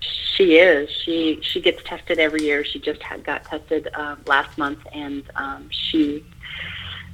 she 0.00 0.56
is. 0.58 0.88
She 1.04 1.40
she 1.42 1.60
gets 1.60 1.82
tested 1.84 2.18
every 2.18 2.42
year. 2.42 2.64
She 2.64 2.78
just 2.78 3.02
had, 3.02 3.24
got 3.24 3.44
tested 3.44 3.88
uh, 3.94 4.16
last 4.26 4.56
month, 4.58 4.78
and 4.92 5.24
um, 5.34 5.68
she 5.70 6.24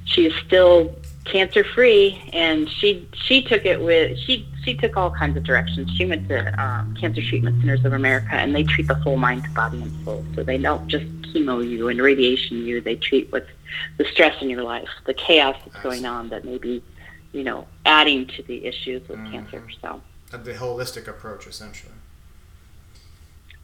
she 0.05 0.25
is 0.27 0.33
still 0.45 0.95
cancer 1.31 1.63
free. 1.63 2.21
And 2.33 2.69
she 2.69 3.07
she 3.13 3.41
took 3.41 3.65
it 3.65 3.81
with 3.81 4.17
she 4.19 4.47
she 4.63 4.75
took 4.75 4.97
all 4.97 5.11
kinds 5.11 5.37
of 5.37 5.43
directions. 5.43 5.89
She 5.95 6.05
went 6.05 6.27
to 6.29 6.61
um, 6.61 6.95
Cancer 6.95 7.21
Treatment 7.21 7.59
Centers 7.59 7.85
of 7.85 7.93
America, 7.93 8.33
and 8.33 8.53
they 8.55 8.63
treat 8.63 8.87
the 8.87 8.95
whole 8.95 9.17
mind, 9.17 9.43
body, 9.53 9.81
and 9.81 10.05
soul. 10.05 10.25
So 10.35 10.43
they 10.43 10.57
don't 10.57 10.87
just 10.87 11.05
chemo 11.21 11.67
you 11.67 11.87
and 11.87 12.01
radiation 12.01 12.57
you. 12.57 12.81
They 12.81 12.95
treat 12.95 13.31
what's 13.31 13.49
the 13.97 14.05
stress 14.05 14.41
in 14.41 14.49
your 14.49 14.63
life, 14.63 14.89
the 15.05 15.13
chaos 15.13 15.55
that's 15.65 15.81
going 15.83 16.05
on 16.05 16.29
that 16.29 16.43
may 16.43 16.57
be, 16.57 16.83
you 17.31 17.43
know, 17.43 17.67
adding 17.85 18.27
to 18.27 18.43
the 18.43 18.65
issues 18.65 19.07
with 19.07 19.19
cancer. 19.31 19.63
So. 19.81 20.01
The 20.31 20.53
holistic 20.53 21.07
approach, 21.07 21.47
essentially. 21.47 21.93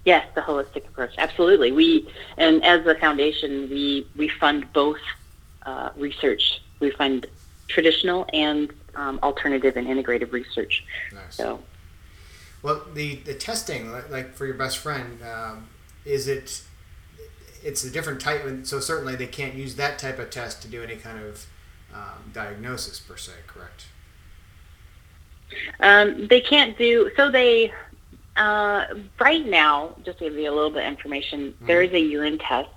Yes, 0.03 0.27
the 0.35 0.41
holistic 0.41 0.87
approach. 0.87 1.13
Absolutely. 1.17 1.71
We 1.71 2.07
and 2.37 2.63
as 2.63 2.85
a 2.85 2.95
foundation, 2.95 3.69
we 3.69 4.07
we 4.15 4.29
fund 4.29 4.71
both 4.71 4.99
uh, 5.63 5.89
research. 5.97 6.61
We 6.79 6.91
fund 6.91 7.25
traditional 7.67 8.25
and 8.33 8.71
um, 8.95 9.19
alternative 9.23 9.75
and 9.77 9.87
integrative 9.87 10.31
research. 10.31 10.83
Nice. 11.13 11.35
So 11.35 11.59
Well, 12.61 12.85
the 12.93 13.15
the 13.17 13.33
testing, 13.33 13.91
like, 13.91 14.09
like 14.09 14.33
for 14.33 14.45
your 14.45 14.55
best 14.55 14.77
friend, 14.77 15.19
um, 15.23 15.67
is 16.05 16.27
it? 16.27 16.61
It's 17.63 17.83
a 17.83 17.89
different 17.89 18.21
type, 18.21 18.43
so 18.63 18.79
certainly 18.79 19.15
they 19.15 19.25
can't 19.25 19.55
use 19.55 19.75
that 19.75 19.97
type 19.97 20.19
of 20.19 20.29
test 20.29 20.61
to 20.61 20.67
do 20.67 20.83
any 20.83 20.97
kind 20.97 21.17
of 21.23 21.47
um, 21.93 22.31
diagnosis 22.31 22.99
per 22.99 23.17
se. 23.17 23.31
Correct. 23.47 23.87
Um, 25.79 26.27
they 26.27 26.41
can't 26.41 26.77
do 26.77 27.11
so. 27.15 27.31
They 27.31 27.73
uh, 28.35 28.85
right 29.19 29.45
now, 29.45 29.95
just 30.03 30.19
to 30.19 30.25
give 30.25 30.33
you 30.35 30.49
a 30.49 30.53
little 30.53 30.69
bit 30.69 30.83
of 30.85 30.89
information, 30.89 31.53
Mm-hmm. 31.53 31.65
there 31.67 31.81
is 31.81 31.91
a 31.93 31.99
urine 31.99 32.37
test 32.37 32.69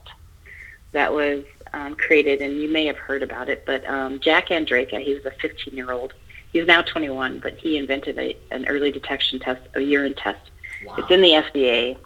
that 0.92 1.12
was 1.12 1.44
um, 1.72 1.94
created, 1.94 2.40
and 2.40 2.60
you 2.60 2.68
may 2.68 2.86
have 2.86 2.96
heard 2.96 3.22
about 3.22 3.48
it. 3.48 3.64
But 3.66 3.88
um, 3.88 4.20
Jack 4.20 4.48
Andraka, 4.48 5.00
he 5.00 5.14
was 5.14 5.24
a 5.24 5.30
15 5.30 5.74
year 5.74 5.90
old. 5.92 6.14
He's 6.52 6.66
now 6.66 6.82
21, 6.82 7.40
but 7.40 7.56
he 7.58 7.76
invented 7.76 8.18
a, 8.18 8.36
an 8.50 8.66
early 8.68 8.90
detection 8.90 9.38
test, 9.38 9.60
a 9.74 9.80
urine 9.80 10.14
test. 10.14 10.50
Wow. 10.84 10.96
It's 10.98 11.10
in 11.10 11.20
the 11.20 11.30
FDA, 11.30 11.96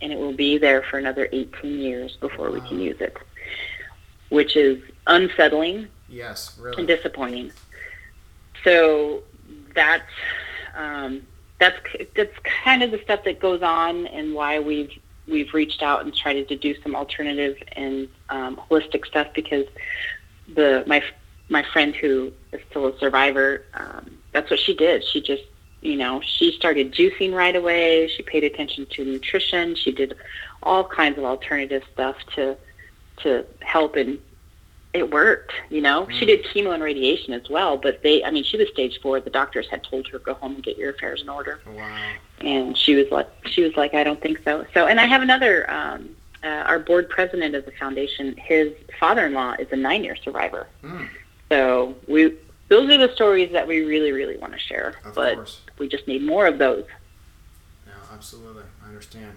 and 0.00 0.12
it 0.12 0.18
will 0.18 0.32
be 0.32 0.58
there 0.58 0.82
for 0.82 0.98
another 0.98 1.28
18 1.32 1.78
years 1.78 2.16
before 2.16 2.50
we 2.50 2.60
can 2.60 2.78
use 2.78 3.00
it, 3.00 3.16
which 4.28 4.56
is 4.56 4.82
unsettling 5.06 5.88
yes, 6.08 6.56
and 6.56 6.64
really. 6.64 6.86
disappointing. 6.86 7.52
So 8.62 9.22
that's 9.74 10.12
um, 10.76 11.22
that's 11.58 11.78
that's 12.16 12.36
kind 12.64 12.82
of 12.82 12.90
the 12.90 13.00
stuff 13.02 13.24
that 13.24 13.40
goes 13.40 13.62
on, 13.62 14.06
and 14.06 14.34
why 14.34 14.58
we've 14.60 14.92
we've 15.30 15.52
reached 15.54 15.82
out 15.82 16.04
and 16.04 16.14
tried 16.14 16.46
to 16.46 16.56
do 16.56 16.74
some 16.82 16.94
alternative 16.96 17.56
and 17.72 18.08
um, 18.28 18.60
holistic 18.70 19.06
stuff 19.06 19.28
because 19.34 19.66
the 20.54 20.84
my 20.86 21.02
my 21.48 21.64
friend 21.72 21.94
who 21.94 22.32
is 22.52 22.60
still 22.70 22.86
a 22.86 22.98
survivor, 22.98 23.64
um, 23.74 24.18
that's 24.32 24.50
what 24.50 24.60
she 24.60 24.74
did. 24.74 25.04
She 25.04 25.20
just 25.20 25.42
you 25.80 25.96
know 25.96 26.20
she 26.20 26.52
started 26.52 26.92
juicing 26.92 27.32
right 27.32 27.56
away. 27.56 28.08
She 28.08 28.22
paid 28.22 28.44
attention 28.44 28.86
to 28.90 29.04
nutrition. 29.04 29.74
She 29.74 29.92
did 29.92 30.16
all 30.62 30.84
kinds 30.84 31.18
of 31.18 31.24
alternative 31.24 31.82
stuff 31.92 32.16
to 32.34 32.56
to 33.22 33.44
help 33.60 33.96
and 33.96 34.18
it 34.92 35.10
worked, 35.10 35.52
you 35.68 35.80
know. 35.80 36.08
She 36.10 36.26
did 36.26 36.44
chemo 36.44 36.74
and 36.74 36.82
radiation 36.82 37.32
as 37.32 37.48
well, 37.48 37.76
but 37.76 38.02
they 38.02 38.24
I 38.24 38.30
mean 38.30 38.42
she 38.44 38.56
was 38.56 38.68
stage 38.70 39.00
4. 39.00 39.20
The 39.20 39.30
doctors 39.30 39.68
had 39.70 39.84
told 39.84 40.08
her 40.08 40.18
go 40.18 40.34
home 40.34 40.54
and 40.56 40.62
get 40.64 40.76
your 40.78 40.90
affairs 40.90 41.22
in 41.22 41.28
order. 41.28 41.60
Wow. 41.76 42.12
And 42.40 42.76
she 42.76 42.94
was 42.96 43.06
like 43.10 43.28
she 43.46 43.62
was 43.62 43.76
like 43.76 43.94
I 43.94 44.02
don't 44.02 44.20
think 44.20 44.40
so. 44.44 44.66
So 44.74 44.86
and 44.86 44.98
I 44.98 45.06
have 45.06 45.22
another 45.22 45.70
um 45.70 46.10
uh, 46.42 46.46
our 46.48 46.78
board 46.78 47.08
president 47.10 47.54
of 47.54 47.66
the 47.66 47.72
foundation, 47.72 48.34
his 48.38 48.72
father-in-law 48.98 49.56
is 49.58 49.68
a 49.72 49.76
9-year 49.76 50.16
survivor. 50.16 50.66
Mm, 50.82 51.06
So 51.50 51.94
we 52.08 52.34
those 52.68 52.88
are 52.90 52.96
the 52.98 53.12
stories 53.14 53.52
that 53.52 53.68
we 53.68 53.80
really 53.84 54.10
really 54.12 54.38
want 54.38 54.52
to 54.54 54.58
share, 54.58 54.94
of 55.04 55.14
but 55.14 55.34
course. 55.34 55.60
we 55.78 55.86
just 55.88 56.08
need 56.08 56.22
more 56.22 56.46
of 56.46 56.58
those. 56.58 56.84
Yeah, 57.86 57.92
absolutely. 58.12 58.64
I 58.84 58.88
understand. 58.88 59.36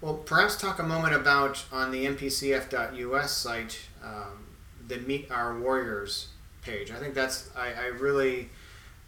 Well, 0.00 0.14
perhaps 0.14 0.56
talk 0.56 0.78
a 0.78 0.82
moment 0.84 1.14
about 1.14 1.64
on 1.72 1.90
the 1.92 2.06
npcf.us 2.06 3.32
site 3.36 3.80
um, 4.02 4.46
the 4.88 4.98
Meet 4.98 5.30
Our 5.30 5.58
Warriors 5.58 6.28
page. 6.62 6.90
I 6.90 6.96
think 6.96 7.14
that's 7.14 7.50
I, 7.56 7.72
I 7.72 7.86
really 7.86 8.50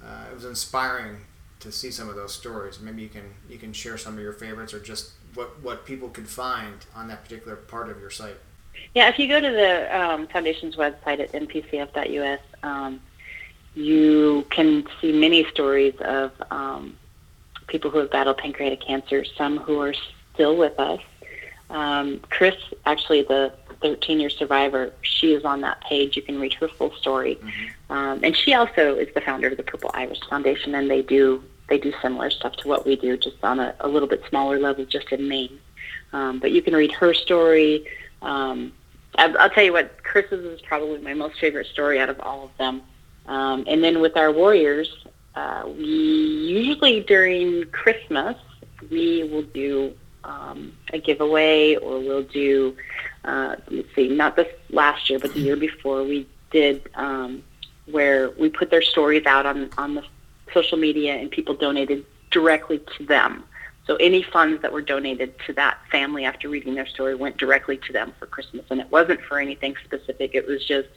uh, 0.04 0.26
it 0.30 0.34
was 0.34 0.44
inspiring 0.44 1.18
to 1.60 1.72
see 1.72 1.90
some 1.90 2.08
of 2.08 2.16
those 2.16 2.34
stories. 2.34 2.80
Maybe 2.80 3.02
you 3.02 3.08
can 3.08 3.34
you 3.48 3.58
can 3.58 3.72
share 3.72 3.98
some 3.98 4.14
of 4.14 4.20
your 4.20 4.32
favorites 4.32 4.72
or 4.72 4.80
just 4.80 5.12
what 5.34 5.60
what 5.62 5.84
people 5.84 6.08
could 6.08 6.28
find 6.28 6.86
on 6.94 7.08
that 7.08 7.24
particular 7.24 7.56
part 7.56 7.88
of 7.88 8.00
your 8.00 8.10
site. 8.10 8.36
Yeah, 8.94 9.08
if 9.08 9.18
you 9.18 9.28
go 9.28 9.40
to 9.40 9.50
the 9.50 10.00
um, 10.00 10.26
foundation's 10.28 10.76
website 10.76 11.20
at 11.20 11.32
npcf.us, 11.32 12.40
um, 12.62 13.00
you 13.74 14.46
can 14.50 14.86
see 15.00 15.12
many 15.12 15.44
stories 15.50 15.94
of 16.00 16.32
um, 16.50 16.96
people 17.66 17.90
who 17.90 17.98
have 17.98 18.10
battled 18.10 18.38
pancreatic 18.38 18.80
cancer, 18.80 19.24
some 19.24 19.58
who 19.58 19.80
are 19.80 19.94
still 20.34 20.56
with 20.56 20.78
us. 20.78 21.00
Um, 21.68 22.20
Chris, 22.30 22.56
actually 22.86 23.22
the 23.22 23.52
13-year 23.82 24.30
survivor, 24.30 24.92
she 25.02 25.32
is 25.32 25.44
on 25.44 25.60
that 25.62 25.80
page. 25.82 26.16
You 26.16 26.22
can 26.22 26.40
read 26.40 26.54
her 26.54 26.68
full 26.68 26.92
story, 26.94 27.38
um, 27.88 28.20
and 28.22 28.36
she 28.36 28.54
also 28.54 28.96
is 28.96 29.08
the 29.14 29.20
founder 29.20 29.48
of 29.48 29.56
the 29.56 29.62
Purple 29.62 29.90
Iris 29.94 30.20
Foundation, 30.28 30.74
and 30.74 30.90
they 30.90 31.02
do 31.02 31.42
they 31.68 31.78
do 31.78 31.92
similar 32.02 32.30
stuff 32.30 32.56
to 32.56 32.68
what 32.68 32.84
we 32.84 32.96
do, 32.96 33.16
just 33.16 33.36
on 33.44 33.60
a, 33.60 33.74
a 33.80 33.88
little 33.88 34.08
bit 34.08 34.22
smaller 34.28 34.58
level, 34.58 34.84
just 34.84 35.12
in 35.12 35.28
Maine. 35.28 35.58
Um, 36.12 36.40
but 36.40 36.50
you 36.50 36.62
can 36.62 36.74
read 36.74 36.92
her 36.92 37.14
story. 37.14 37.86
Um, 38.22 38.72
I'll, 39.16 39.38
I'll 39.38 39.50
tell 39.50 39.62
you 39.62 39.72
what, 39.72 40.02
Chris's 40.02 40.44
is 40.44 40.60
probably 40.62 40.98
my 40.98 41.14
most 41.14 41.38
favorite 41.38 41.68
story 41.68 42.00
out 42.00 42.08
of 42.08 42.18
all 42.20 42.44
of 42.44 42.50
them. 42.58 42.82
Um, 43.26 43.64
and 43.68 43.84
then 43.84 44.00
with 44.00 44.16
our 44.16 44.32
warriors, 44.32 44.92
uh, 45.36 45.62
we 45.66 45.84
usually 45.84 47.00
during 47.00 47.64
Christmas 47.66 48.36
we 48.90 49.24
will 49.24 49.42
do 49.42 49.94
um, 50.24 50.72
a 50.92 50.98
giveaway, 50.98 51.76
or 51.76 51.98
we'll 51.98 52.22
do. 52.22 52.76
Uh, 53.24 53.56
let's 53.70 53.94
see, 53.94 54.08
not 54.08 54.36
this 54.36 54.48
last 54.70 55.10
year, 55.10 55.18
but 55.18 55.32
the 55.34 55.40
year 55.40 55.56
before, 55.56 56.02
we 56.02 56.26
did 56.50 56.88
um, 56.94 57.42
where 57.86 58.30
we 58.30 58.48
put 58.48 58.70
their 58.70 58.82
stories 58.82 59.26
out 59.26 59.46
on 59.46 59.70
on 59.76 59.94
the 59.94 60.04
social 60.52 60.78
media, 60.78 61.14
and 61.14 61.30
people 61.30 61.54
donated 61.54 62.04
directly 62.30 62.80
to 62.96 63.04
them. 63.04 63.44
So 63.86 63.96
any 63.96 64.22
funds 64.22 64.62
that 64.62 64.72
were 64.72 64.82
donated 64.82 65.34
to 65.46 65.52
that 65.54 65.78
family 65.90 66.24
after 66.24 66.48
reading 66.48 66.74
their 66.74 66.86
story 66.86 67.14
went 67.14 67.38
directly 67.38 67.76
to 67.78 67.92
them 67.92 68.12
for 68.18 68.26
Christmas, 68.26 68.64
and 68.70 68.80
it 68.80 68.90
wasn't 68.90 69.20
for 69.22 69.40
anything 69.40 69.74
specific. 69.84 70.34
It 70.34 70.46
was 70.46 70.64
just 70.64 70.88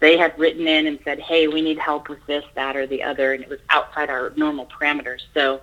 they 0.00 0.18
had 0.18 0.38
written 0.38 0.66
in 0.66 0.86
and 0.86 0.98
said, 1.04 1.18
"Hey, 1.18 1.48
we 1.48 1.62
need 1.62 1.78
help 1.78 2.08
with 2.08 2.24
this, 2.26 2.44
that, 2.54 2.76
or 2.76 2.86
the 2.86 3.02
other," 3.02 3.32
and 3.32 3.42
it 3.42 3.48
was 3.48 3.60
outside 3.70 4.10
our 4.10 4.32
normal 4.36 4.66
parameters. 4.66 5.22
So 5.32 5.60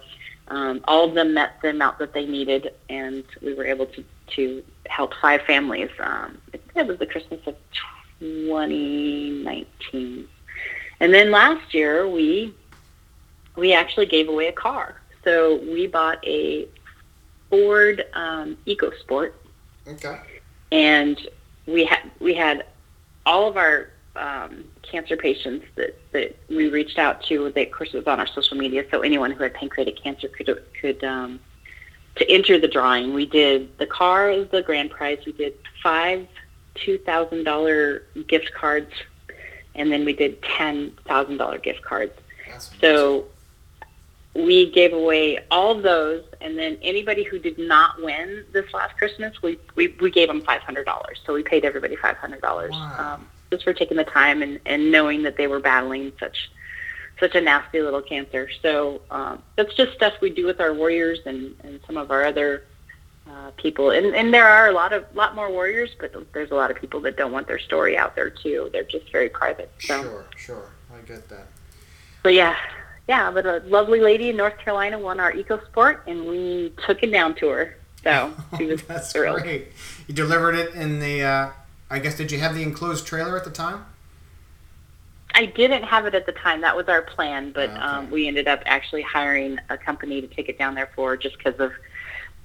um, 0.54 0.82
all 0.88 1.10
of 1.10 1.16
them 1.16 1.34
met 1.34 1.60
the 1.64 1.72
amount 1.72 1.98
that 1.98 2.14
they 2.14 2.28
needed, 2.28 2.76
and 2.88 3.24
we 3.42 3.56
were 3.56 3.66
able 3.66 3.88
to 3.88 4.04
to 4.36 4.64
help 4.86 5.14
five 5.20 5.42
families. 5.42 5.90
Um, 6.00 6.38
it, 6.54 6.88
was 6.88 7.00
the 7.00 7.08
Christmas 7.08 7.40
of 7.48 7.56
2019, 8.20 10.28
and 11.00 11.14
then 11.14 11.32
last 11.32 11.74
year 11.74 12.08
we 12.08 12.54
we 13.56 13.74
actually 13.74 14.06
gave 14.06 14.30
away 14.30 14.48
a 14.48 14.52
car. 14.52 15.02
So 15.24 15.58
we 15.58 15.88
bought 15.88 16.24
a 16.24 16.68
Ford 17.50 18.06
um, 18.14 18.56
EcoSport, 18.68 19.32
Okay. 19.88 20.20
and 20.72 21.20
we 21.66 21.86
had 21.86 22.12
we 22.20 22.36
had 22.36 22.68
all 23.26 23.48
of 23.48 23.58
our 23.58 23.90
um, 24.16 24.66
cancer 24.84 25.18
patients 25.18 25.66
that, 25.76 25.98
that 26.12 26.36
we 26.50 26.70
reached 26.70 27.00
out 27.00 27.24
to. 27.24 27.50
That 27.52 27.68
of 27.68 27.72
course 27.72 27.90
it 27.94 27.98
was 27.98 28.08
on 28.08 28.20
our 28.20 28.28
social 28.28 28.58
media, 28.58 28.86
so 28.92 29.02
anyone 29.02 29.32
who 29.32 29.44
had 29.44 29.54
pancreatic 29.54 30.02
cancer 30.02 30.28
could 30.28 30.64
could 30.80 31.04
um, 31.04 31.40
to 32.16 32.30
enter 32.30 32.60
the 32.60 32.68
drawing. 32.68 33.14
We 33.14 33.26
did 33.26 33.78
the 33.78 33.88
car 33.88 34.30
is 34.30 34.48
the 34.50 34.62
grand 34.62 34.92
prize. 34.92 35.20
We 35.26 35.32
did 35.32 35.56
five 35.82 36.28
two 36.76 36.98
thousand 37.00 37.44
dollar 37.44 38.04
gift 38.28 38.54
cards, 38.54 38.92
and 39.76 39.92
then 39.92 40.06
we 40.06 40.14
did 40.14 40.42
ten 40.44 40.92
thousand 41.06 41.38
dollar 41.38 41.58
gift 41.58 41.82
cards. 41.82 42.14
That's 42.48 42.70
amazing. 42.70 42.80
So 42.82 43.26
we 44.36 44.72
gave 44.72 44.94
away 44.94 45.40
all 45.52 45.72
of 45.72 45.84
those, 45.84 46.24
and 46.42 46.58
then 46.58 46.78
anybody 46.82 47.24
who 47.24 47.38
did 47.38 47.60
not 47.60 48.02
win 48.02 48.44
this 48.52 48.72
last 48.74 48.98
Christmas, 48.98 49.42
we 49.42 49.60
we, 49.76 49.96
we 50.02 50.10
gave 50.12 50.28
them 50.28 50.42
five 50.42 50.62
hundred 50.62 50.86
dollars. 50.86 51.20
So 51.26 51.34
we 51.34 51.44
paid 51.44 51.66
everybody 51.66 51.96
five 51.96 52.18
hundred 52.18 52.42
dollars 52.42 52.72
Wow. 52.72 53.16
um, 53.16 53.28
just 53.54 53.64
for 53.64 53.74
taking 53.74 53.98
the 53.98 54.04
time 54.04 54.42
and, 54.42 54.60
and 54.66 54.92
knowing 54.92 55.22
that 55.24 55.38
they 55.38 55.48
were 55.48 55.60
battling 55.60 56.12
such 56.20 56.50
such 57.20 57.36
a 57.36 57.42
nasty 57.42 57.80
little 57.80 58.02
cancer. 58.02 58.50
So 58.62 59.02
um, 59.12 59.44
that's 59.56 59.74
just 59.76 59.94
stuff 59.94 60.14
we 60.20 60.32
do 60.32 60.48
with 60.48 60.60
our 60.60 60.74
warriors 60.74 61.20
and, 61.28 61.56
and 61.64 61.80
some 61.86 61.96
of 61.96 62.10
our 62.10 62.26
other 62.26 62.64
uh, 63.30 63.52
people. 63.56 63.92
And, 63.92 64.16
and 64.16 64.34
there 64.34 64.48
are 64.48 64.68
a 64.68 64.72
lot 64.72 64.94
of 64.94 65.06
lot 65.16 65.36
more 65.36 65.50
warriors, 65.52 65.92
but 66.00 66.12
there's 66.34 66.50
a 66.50 66.56
lot 66.56 66.72
of 66.72 66.78
people 66.78 67.00
that 67.02 67.16
don't 67.16 67.32
want 67.32 67.48
their 67.48 67.60
story 67.60 67.96
out 67.96 68.16
there 68.16 68.32
too. 68.32 68.70
They're 68.74 68.84
just 68.84 69.12
very 69.12 69.30
private. 69.30 69.72
So. 69.80 70.02
Sure, 70.02 70.26
sure. 70.36 70.72
I 70.92 71.06
get 71.06 71.30
that. 71.30 71.48
But 72.24 72.34
yeah, 72.34 72.56
yeah, 73.08 73.30
but 73.32 73.46
a 73.46 73.62
lovely 73.68 74.00
lady 74.00 74.30
in 74.30 74.38
North 74.38 74.58
Carolina 74.58 74.98
won 74.98 75.20
our 75.20 75.32
EcoSport, 75.32 76.00
and 76.08 76.26
we 76.26 76.74
took 76.86 77.04
it 77.04 77.12
down 77.12 77.36
to 77.36 77.50
her. 77.50 77.78
So 78.04 78.34
she 78.58 78.66
was 78.66 78.82
That's 78.84 79.12
thrilled. 79.12 79.42
great. 79.44 79.68
You 80.08 80.16
delivered 80.16 80.56
it 80.56 80.74
in 80.74 81.00
the. 81.00 81.22
Uh, 81.22 81.50
I 81.94 82.00
guess 82.00 82.16
did 82.16 82.32
you 82.32 82.40
have 82.40 82.56
the 82.56 82.64
enclosed 82.64 83.06
trailer 83.06 83.38
at 83.38 83.44
the 83.44 83.52
time? 83.52 83.86
I 85.36 85.46
didn't 85.46 85.84
have 85.84 86.08
it 86.08 86.16
at 86.16 86.26
the 86.26 86.32
time. 86.32 86.62
That 86.62 86.76
was 86.76 86.88
our 86.88 87.04
plan, 87.04 87.52
but 87.52 87.70
Okay. 87.70 87.80
um, 87.80 88.10
we 88.10 88.28
ended 88.28 88.48
up 88.48 88.64
actually 88.66 89.04
hiring 89.04 89.60
a 89.70 89.78
company 89.78 90.20
to 90.20 90.28
take 90.28 90.50
it 90.50 90.58
down 90.58 90.74
there 90.74 90.90
for 90.96 91.16
just 91.16 91.38
because 91.38 91.60
of 91.60 91.72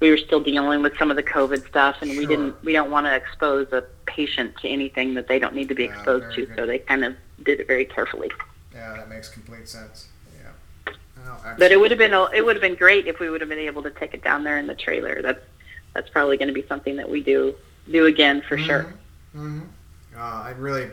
we 0.01 0.11
were 0.11 0.19
still 0.19 0.41
dealing 0.41 0.83
with 0.83 0.97
some 0.99 1.11
of 1.11 1.17
the 1.17 1.23
COVID 1.23 1.67
stuff, 1.67 1.97
and 2.03 2.11
we 2.17 2.27
didn't 2.27 2.63
we 2.63 2.73
don't 2.75 2.91
want 2.91 3.07
to 3.07 3.15
expose 3.15 3.73
a 3.73 3.85
patient 4.05 4.55
to 4.61 4.69
anything 4.69 5.15
that 5.15 5.29
they 5.29 5.39
don't 5.39 5.55
need 5.55 5.69
to 5.71 5.75
be 5.75 5.85
Yeah, 5.85 5.95
exposed 5.95 6.35
to. 6.35 6.45
good. 6.47 6.57
So 6.57 6.67
they 6.67 6.79
kind 6.81 7.03
of 7.05 7.17
did 7.43 7.59
it 7.61 7.67
very 7.67 7.87
carefully. 7.87 8.31
Yeah, 8.75 8.93
that 8.99 9.09
makes 9.09 9.29
complete 9.31 9.67
sense. 9.67 10.09
Yeah. 10.37 10.93
Oh, 11.27 11.55
But 11.59 11.73
it 11.73 11.81
would 11.81 11.91
have 11.91 11.99
been 11.99 12.13
it 12.35 12.45
would 12.45 12.55
have 12.57 12.63
been 12.63 12.75
great 12.77 13.07
if 13.07 13.19
we 13.19 13.31
would 13.31 13.41
have 13.41 13.49
been 13.51 13.59
able 13.59 13.83
to 13.83 13.91
take 13.91 14.13
it 14.13 14.23
down 14.23 14.45
there 14.45 14.59
in 14.59 14.67
the 14.67 14.75
trailer. 14.75 15.21
That's 15.23 15.43
that's 15.95 16.11
probably 16.11 16.37
going 16.37 16.49
to 16.49 16.55
be 16.55 16.67
something 16.69 16.97
that 16.97 17.09
we 17.09 17.23
do 17.23 17.55
do 17.91 18.05
again 18.07 18.43
for 18.47 18.57
sure. 18.59 18.95
Mm-hmm. 19.39 19.61
Uh, 20.17 20.21
I 20.21 20.51
really, 20.51 20.91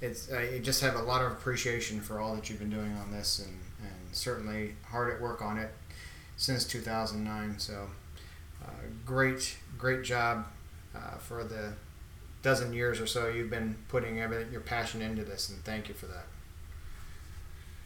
it's 0.00 0.30
I 0.30 0.58
just 0.58 0.82
have 0.82 0.96
a 0.96 1.02
lot 1.02 1.24
of 1.24 1.32
appreciation 1.32 2.00
for 2.00 2.20
all 2.20 2.34
that 2.34 2.50
you've 2.50 2.58
been 2.58 2.70
doing 2.70 2.92
on 2.96 3.10
this, 3.10 3.38
and, 3.38 3.58
and 3.80 4.14
certainly 4.14 4.74
hard 4.90 5.12
at 5.14 5.20
work 5.20 5.40
on 5.40 5.56
it. 5.58 5.72
since 6.36 6.64
2009. 6.64 7.58
So 7.58 7.86
uh, 8.64 8.70
great, 9.06 9.56
great 9.78 10.02
job 10.02 10.46
uh, 10.94 11.16
for 11.18 11.44
the 11.44 11.72
dozen 12.42 12.74
years 12.74 13.00
or 13.00 13.06
so 13.06 13.28
you've 13.28 13.48
been 13.50 13.74
putting 13.88 14.20
everything 14.20 14.52
your 14.52 14.60
passion 14.60 15.00
into 15.00 15.24
this, 15.24 15.48
and 15.48 15.64
thank 15.64 15.88
you 15.88 15.94
for 15.94 16.06
that. 16.06 16.26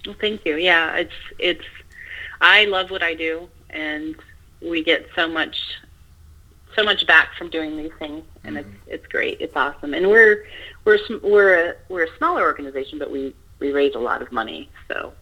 Well, 0.07 0.17
thank 0.21 0.45
you. 0.45 0.57
Yeah, 0.57 0.97
it's 0.97 1.14
it's. 1.38 1.64
I 2.41 2.64
love 2.67 2.91
what 2.91 3.03
I 3.03 3.14
do, 3.14 3.49
and 3.71 4.17
we 4.61 4.83
get 4.83 5.09
so 5.14 5.29
much 5.29 5.57
so 6.79 6.85
much 6.85 7.07
back 7.07 7.35
from 7.37 7.51
doing 7.51 7.77
these 7.77 7.91
things, 7.99 8.23
and 8.45 8.57
mm-hmm. 8.57 8.71
it's 8.87 9.03
it's 9.03 9.07
great. 9.09 9.41
It's 9.41 9.57
awesome, 9.57 9.95
and 9.95 10.09
we're 10.09 10.45
we're 10.85 10.99
we're 11.23 11.71
a 11.71 11.75
we're 11.88 12.05
a 12.05 12.17
smaller 12.19 12.43
organization, 12.43 12.99
but 12.99 13.11
we 13.11 13.35
we 13.59 13.73
raise 13.73 13.95
a 13.95 13.99
lot 13.99 14.23
of 14.23 14.31
money. 14.31 14.71
So 14.87 15.12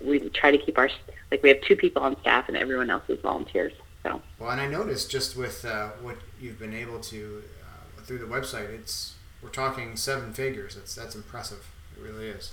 we 0.00 0.20
try 0.30 0.50
to 0.50 0.58
keep 0.58 0.78
our 0.78 0.88
like 1.30 1.42
we 1.42 1.48
have 1.48 1.60
two 1.62 1.76
people 1.76 2.02
on 2.02 2.18
staff, 2.20 2.48
and 2.48 2.56
everyone 2.56 2.88
else 2.88 3.02
is 3.08 3.20
volunteers. 3.20 3.72
So 4.04 4.22
well, 4.38 4.50
and 4.50 4.60
I 4.60 4.68
noticed 4.68 5.10
just 5.10 5.36
with 5.36 5.64
uh, 5.64 5.88
what 6.00 6.16
you've 6.40 6.58
been 6.58 6.74
able 6.74 7.00
to 7.00 7.42
uh, 7.62 8.02
through 8.02 8.18
the 8.18 8.26
website, 8.26 8.70
it's 8.70 9.14
we're 9.42 9.48
talking 9.48 9.96
seven 9.96 10.32
figures. 10.32 10.76
That's 10.76 10.94
that's 10.94 11.16
impressive. 11.16 11.66
It 11.96 12.02
really 12.02 12.28
is. 12.28 12.52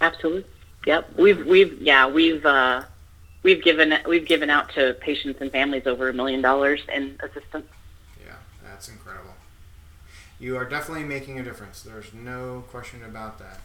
Absolutely. 0.00 0.44
Yep. 0.86 1.18
We've 1.18 1.44
we've 1.44 1.80
yeah 1.82 2.06
we've 2.06 2.46
uh, 2.46 2.82
we've 3.46 3.62
given 3.62 3.96
we've 4.06 4.26
given 4.26 4.50
out 4.50 4.68
to 4.70 4.94
patients 5.00 5.40
and 5.40 5.52
families 5.52 5.86
over 5.86 6.08
a 6.08 6.12
million 6.12 6.42
dollars 6.42 6.80
in 6.92 7.16
assistance. 7.20 7.68
Yeah, 8.22 8.34
that's 8.62 8.88
incredible. 8.88 9.34
You 10.40 10.56
are 10.56 10.64
definitely 10.64 11.04
making 11.04 11.38
a 11.38 11.44
difference. 11.44 11.80
There's 11.80 12.12
no 12.12 12.64
question 12.68 13.04
about 13.04 13.38
that. 13.38 13.60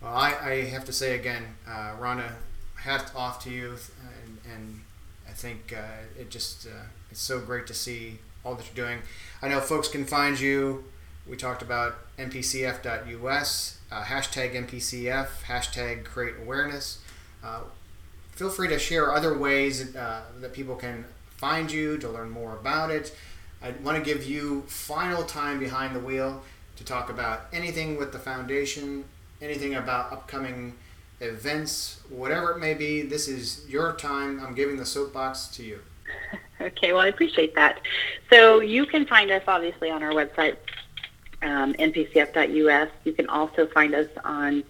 Well, 0.00 0.12
I, 0.12 0.34
I 0.42 0.64
have 0.64 0.84
to 0.86 0.92
say 0.92 1.14
again, 1.14 1.44
uh, 1.68 1.94
Rhonda, 2.00 2.32
hats 2.74 3.14
off 3.14 3.44
to 3.44 3.50
you, 3.50 3.76
and, 4.24 4.38
and 4.52 4.80
I 5.28 5.32
think 5.32 5.72
uh, 5.76 6.18
it 6.18 6.30
just 6.30 6.66
uh, 6.66 6.86
it's 7.10 7.20
so 7.20 7.40
great 7.40 7.66
to 7.68 7.74
see 7.74 8.18
all 8.42 8.54
that 8.54 8.64
you're 8.66 8.86
doing. 8.86 9.02
I 9.42 9.48
know 9.48 9.60
folks 9.60 9.86
can 9.86 10.06
find 10.06 10.40
you. 10.40 10.84
We 11.28 11.36
talked 11.36 11.62
about 11.62 11.94
npcf.us, 12.18 13.78
uh, 13.92 14.02
hashtag 14.02 14.54
npcf, 14.66 15.28
hashtag 15.46 16.04
create 16.04 16.34
awareness. 16.42 16.98
Feel 18.32 18.50
free 18.50 18.68
to 18.68 18.78
share 18.78 19.12
other 19.12 19.36
ways 19.36 19.94
uh, 19.94 20.22
that 20.40 20.52
people 20.52 20.74
can 20.74 21.04
find 21.36 21.70
you 21.70 21.98
to 21.98 22.08
learn 22.08 22.30
more 22.30 22.56
about 22.56 22.90
it. 22.90 23.14
I 23.62 23.72
want 23.84 23.98
to 23.98 24.04
give 24.04 24.26
you 24.26 24.62
final 24.62 25.22
time 25.22 25.58
behind 25.58 25.94
the 25.94 26.00
wheel 26.00 26.42
to 26.76 26.84
talk 26.84 27.10
about 27.10 27.42
anything 27.52 27.96
with 27.96 28.12
the 28.12 28.18
foundation, 28.18 29.04
anything 29.40 29.74
about 29.74 30.12
upcoming 30.12 30.74
events, 31.20 32.00
whatever 32.08 32.52
it 32.52 32.58
may 32.58 32.74
be. 32.74 33.02
This 33.02 33.28
is 33.28 33.64
your 33.68 33.92
time. 33.94 34.40
I'm 34.44 34.54
giving 34.54 34.76
the 34.76 34.86
soapbox 34.86 35.48
to 35.56 35.62
you. 35.62 35.78
Okay, 36.60 36.92
well, 36.92 37.02
I 37.02 37.08
appreciate 37.08 37.56
that. 37.56 37.80
So 38.30 38.60
you 38.60 38.86
can 38.86 39.04
find 39.04 39.32
us 39.32 39.42
obviously 39.48 39.90
on 39.90 40.00
our 40.04 40.12
website, 40.12 40.56
um, 41.42 41.74
npcf.us. 41.74 42.88
You 43.02 43.12
can 43.12 43.28
also 43.28 43.66
find 43.66 43.96
us 43.96 44.06
on 44.24 44.62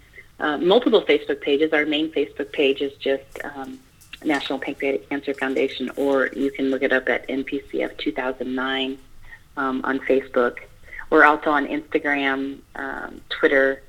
uh, 0.43 0.59
multiple 0.59 1.01
Facebook 1.03 1.41
pages. 1.41 1.73
Our 1.73 1.87
main 1.87 2.11
Facebook 2.13 2.53
page 2.53 2.83
is 2.83 2.93
just 2.99 3.25
um, 3.45 3.79
National 4.25 4.59
Pancreatic 4.59 5.09
Cancer 5.09 5.33
Foundation, 5.35 5.91
or 5.97 6.29
you 6.35 6.51
can 6.51 6.71
look 6.71 6.83
it 6.83 6.93
up 6.93 7.09
at 7.09 7.27
NPCF 7.29 7.97
2009 7.97 8.99
um, 9.57 9.81
on 9.85 10.01
Facebook. 10.01 10.59
We're 11.11 11.25
also 11.25 11.51
on 11.51 11.67
Instagram, 11.67 12.59
um, 12.75 13.21
Twitter, 13.29 13.83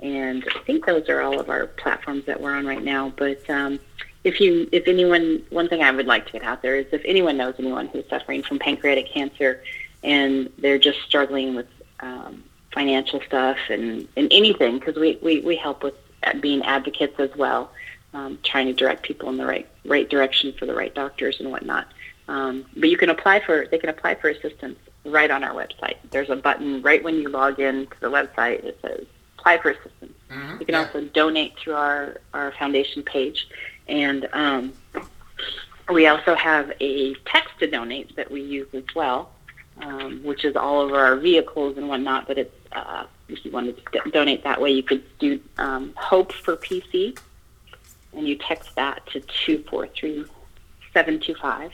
and 0.00 0.44
I 0.54 0.58
think 0.60 0.86
those 0.86 1.08
are 1.08 1.20
all 1.20 1.38
of 1.38 1.48
our 1.48 1.66
platforms 1.66 2.24
that 2.26 2.40
we're 2.40 2.54
on 2.54 2.66
right 2.66 2.82
now. 2.82 3.12
But 3.16 3.48
um, 3.48 3.78
if 4.24 4.40
you, 4.40 4.68
if 4.72 4.88
anyone, 4.88 5.44
one 5.50 5.68
thing 5.68 5.82
I 5.82 5.90
would 5.92 6.06
like 6.06 6.26
to 6.26 6.32
get 6.32 6.42
out 6.42 6.62
there 6.62 6.76
is 6.76 6.86
if 6.92 7.02
anyone 7.04 7.36
knows 7.36 7.54
anyone 7.58 7.86
who's 7.86 8.08
suffering 8.08 8.42
from 8.42 8.58
pancreatic 8.58 9.08
cancer 9.12 9.62
and 10.02 10.50
they're 10.58 10.78
just 10.78 11.00
struggling 11.02 11.54
with 11.54 11.68
um, 12.00 12.42
financial 12.72 13.20
stuff 13.22 13.58
and, 13.68 14.08
and 14.16 14.32
anything 14.32 14.78
because 14.78 14.96
we, 14.96 15.18
we, 15.22 15.40
we 15.40 15.56
help 15.56 15.82
with 15.82 15.94
being 16.40 16.62
advocates 16.62 17.18
as 17.18 17.30
well, 17.36 17.70
um, 18.14 18.38
trying 18.42 18.66
to 18.66 18.72
direct 18.72 19.02
people 19.02 19.28
in 19.28 19.36
the 19.36 19.46
right 19.46 19.68
right 19.84 20.08
direction 20.08 20.52
for 20.52 20.66
the 20.66 20.74
right 20.74 20.94
doctors 20.94 21.40
and 21.40 21.50
whatnot. 21.50 21.88
Um, 22.28 22.64
but 22.76 22.88
you 22.88 22.96
can 22.96 23.10
apply 23.10 23.40
for 23.40 23.66
they 23.70 23.78
can 23.78 23.88
apply 23.88 24.14
for 24.16 24.28
assistance 24.28 24.78
right 25.04 25.30
on 25.30 25.42
our 25.42 25.54
website. 25.54 25.96
There's 26.10 26.30
a 26.30 26.36
button 26.36 26.82
right 26.82 27.02
when 27.02 27.16
you 27.16 27.28
log 27.28 27.58
in 27.58 27.86
to 27.86 28.00
the 28.00 28.10
website. 28.10 28.64
It 28.64 28.78
says 28.82 29.06
apply 29.38 29.58
for 29.58 29.70
assistance. 29.70 30.14
Mm-hmm. 30.30 30.60
You 30.60 30.66
can 30.66 30.74
yeah. 30.74 30.84
also 30.84 31.02
donate 31.06 31.58
through 31.58 31.74
our 31.74 32.18
our 32.32 32.52
foundation 32.52 33.02
page, 33.02 33.48
and 33.88 34.28
um, 34.32 34.72
we 35.92 36.06
also 36.06 36.34
have 36.34 36.72
a 36.80 37.14
text 37.26 37.58
to 37.58 37.66
donate 37.68 38.14
that 38.16 38.30
we 38.30 38.40
use 38.40 38.68
as 38.72 38.84
well 38.94 39.32
um, 39.80 40.22
which 40.22 40.44
is 40.44 40.56
all 40.56 40.80
over 40.80 40.98
our 40.98 41.16
vehicles 41.16 41.76
and 41.76 41.88
whatnot. 41.88 42.26
But 42.26 42.38
it's 42.38 42.54
uh, 42.74 43.06
if 43.28 43.44
you 43.44 43.50
wanted 43.50 43.76
to 43.76 44.10
donate 44.10 44.44
that 44.44 44.60
way, 44.60 44.70
you 44.70 44.82
could 44.82 45.02
do 45.18 45.40
um, 45.58 45.92
Hope 45.96 46.32
for 46.32 46.56
PC, 46.56 47.18
and 48.14 48.26
you 48.26 48.36
text 48.36 48.74
that 48.76 49.06
to 49.06 49.20
two 49.20 49.64
four 49.70 49.86
three 49.88 50.24
seven 50.92 51.20
two 51.20 51.34
five. 51.34 51.72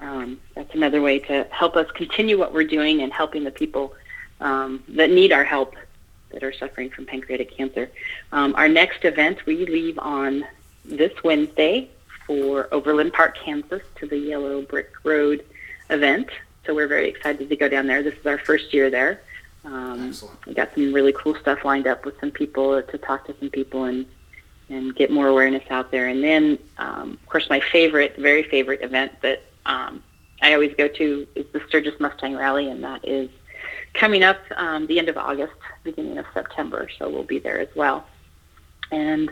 Um, 0.00 0.40
that's 0.54 0.74
another 0.74 1.00
way 1.00 1.18
to 1.20 1.46
help 1.50 1.76
us 1.76 1.90
continue 1.92 2.38
what 2.38 2.52
we're 2.52 2.64
doing 2.64 3.02
and 3.02 3.12
helping 3.12 3.44
the 3.44 3.50
people 3.50 3.94
um, 4.40 4.84
that 4.88 5.10
need 5.10 5.32
our 5.32 5.44
help 5.44 5.74
that 6.30 6.42
are 6.42 6.52
suffering 6.52 6.90
from 6.90 7.06
pancreatic 7.06 7.56
cancer. 7.56 7.90
Um, 8.32 8.54
our 8.56 8.68
next 8.68 9.04
event, 9.04 9.46
we 9.46 9.64
leave 9.64 9.98
on 9.98 10.44
this 10.84 11.12
Wednesday 11.24 11.90
for 12.26 12.68
Overland 12.72 13.12
Park, 13.12 13.38
Kansas, 13.38 13.82
to 13.96 14.06
the 14.06 14.18
Yellow 14.18 14.62
Brick 14.62 14.90
Road 15.04 15.44
event. 15.88 16.28
So 16.66 16.74
we're 16.74 16.88
very 16.88 17.08
excited 17.08 17.48
to 17.48 17.56
go 17.56 17.68
down 17.68 17.86
there. 17.86 18.02
This 18.02 18.14
is 18.14 18.26
our 18.26 18.38
first 18.38 18.74
year 18.74 18.90
there. 18.90 19.22
Um, 19.66 20.14
we 20.46 20.54
got 20.54 20.72
some 20.74 20.92
really 20.92 21.12
cool 21.12 21.34
stuff 21.34 21.64
lined 21.64 21.86
up 21.86 22.04
with 22.04 22.18
some 22.20 22.30
people 22.30 22.80
to 22.80 22.98
talk 22.98 23.26
to 23.26 23.34
some 23.38 23.50
people 23.50 23.84
and 23.84 24.06
and 24.68 24.96
get 24.96 25.10
more 25.10 25.28
awareness 25.28 25.62
out 25.70 25.90
there. 25.92 26.08
And 26.08 26.24
then, 26.24 26.58
um, 26.78 27.18
of 27.22 27.28
course, 27.28 27.48
my 27.48 27.60
favorite, 27.60 28.16
very 28.16 28.42
favorite 28.42 28.82
event 28.82 29.12
that 29.22 29.44
um, 29.64 30.02
I 30.42 30.54
always 30.54 30.74
go 30.74 30.88
to 30.88 31.26
is 31.34 31.46
the 31.52 31.62
Sturgis 31.68 31.98
Mustang 32.00 32.36
Rally, 32.36 32.68
and 32.68 32.82
that 32.82 33.06
is 33.06 33.30
coming 33.94 34.22
up 34.22 34.38
um, 34.56 34.86
the 34.88 34.98
end 34.98 35.08
of 35.08 35.16
August, 35.16 35.54
beginning 35.84 36.18
of 36.18 36.26
September. 36.34 36.88
So 36.98 37.08
we'll 37.08 37.22
be 37.22 37.38
there 37.38 37.60
as 37.60 37.68
well. 37.76 38.06
And 38.90 39.30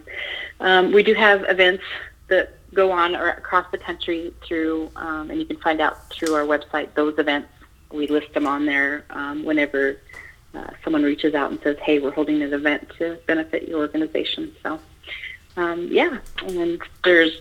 um, 0.61 0.93
we 0.93 1.03
do 1.03 1.15
have 1.15 1.45
events 1.49 1.83
that 2.29 2.55
go 2.73 2.91
on 2.91 3.15
across 3.15 3.67
the 3.71 3.79
country 3.79 4.33
through, 4.47 4.91
um, 4.97 5.31
and 5.31 5.39
you 5.39 5.47
can 5.47 5.59
find 5.59 5.81
out 5.81 6.11
through 6.11 6.35
our 6.35 6.45
website 6.45 6.95
those 6.95 7.19
events. 7.19 7.49
We 7.93 8.07
list 8.09 8.33
them 8.35 8.47
on 8.47 8.67
there 8.67 9.05
um, 9.11 9.45
whenever 9.45 10.01
uh, 10.55 10.71
someone 10.83 11.03
reaches 11.03 11.35
out 11.35 11.51
and 11.51 11.61
says, 11.63 11.77
"Hey, 11.79 11.99
we're 11.99 12.13
holding 12.13 12.43
an 12.43 12.53
event 12.53 12.91
to 12.99 13.19
benefit 13.27 13.69
your 13.69 13.81
organization." 13.81 14.55
So, 14.63 14.81
um, 15.57 15.89
yeah, 15.91 16.19
and 16.47 16.81
there's 17.05 17.41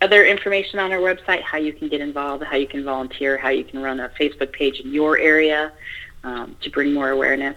other 0.00 0.24
information 0.24 0.78
on 0.78 0.92
our 0.92 0.98
website: 0.98 1.42
how 1.42 1.58
you 1.58 1.72
can 1.72 1.88
get 1.88 2.00
involved, 2.00 2.44
how 2.44 2.56
you 2.56 2.66
can 2.66 2.84
volunteer, 2.84 3.36
how 3.36 3.50
you 3.50 3.64
can 3.64 3.82
run 3.82 4.00
a 4.00 4.08
Facebook 4.10 4.52
page 4.52 4.80
in 4.80 4.92
your 4.92 5.18
area 5.18 5.72
um, 6.22 6.56
to 6.62 6.70
bring 6.70 6.92
more 6.92 7.10
awareness, 7.10 7.56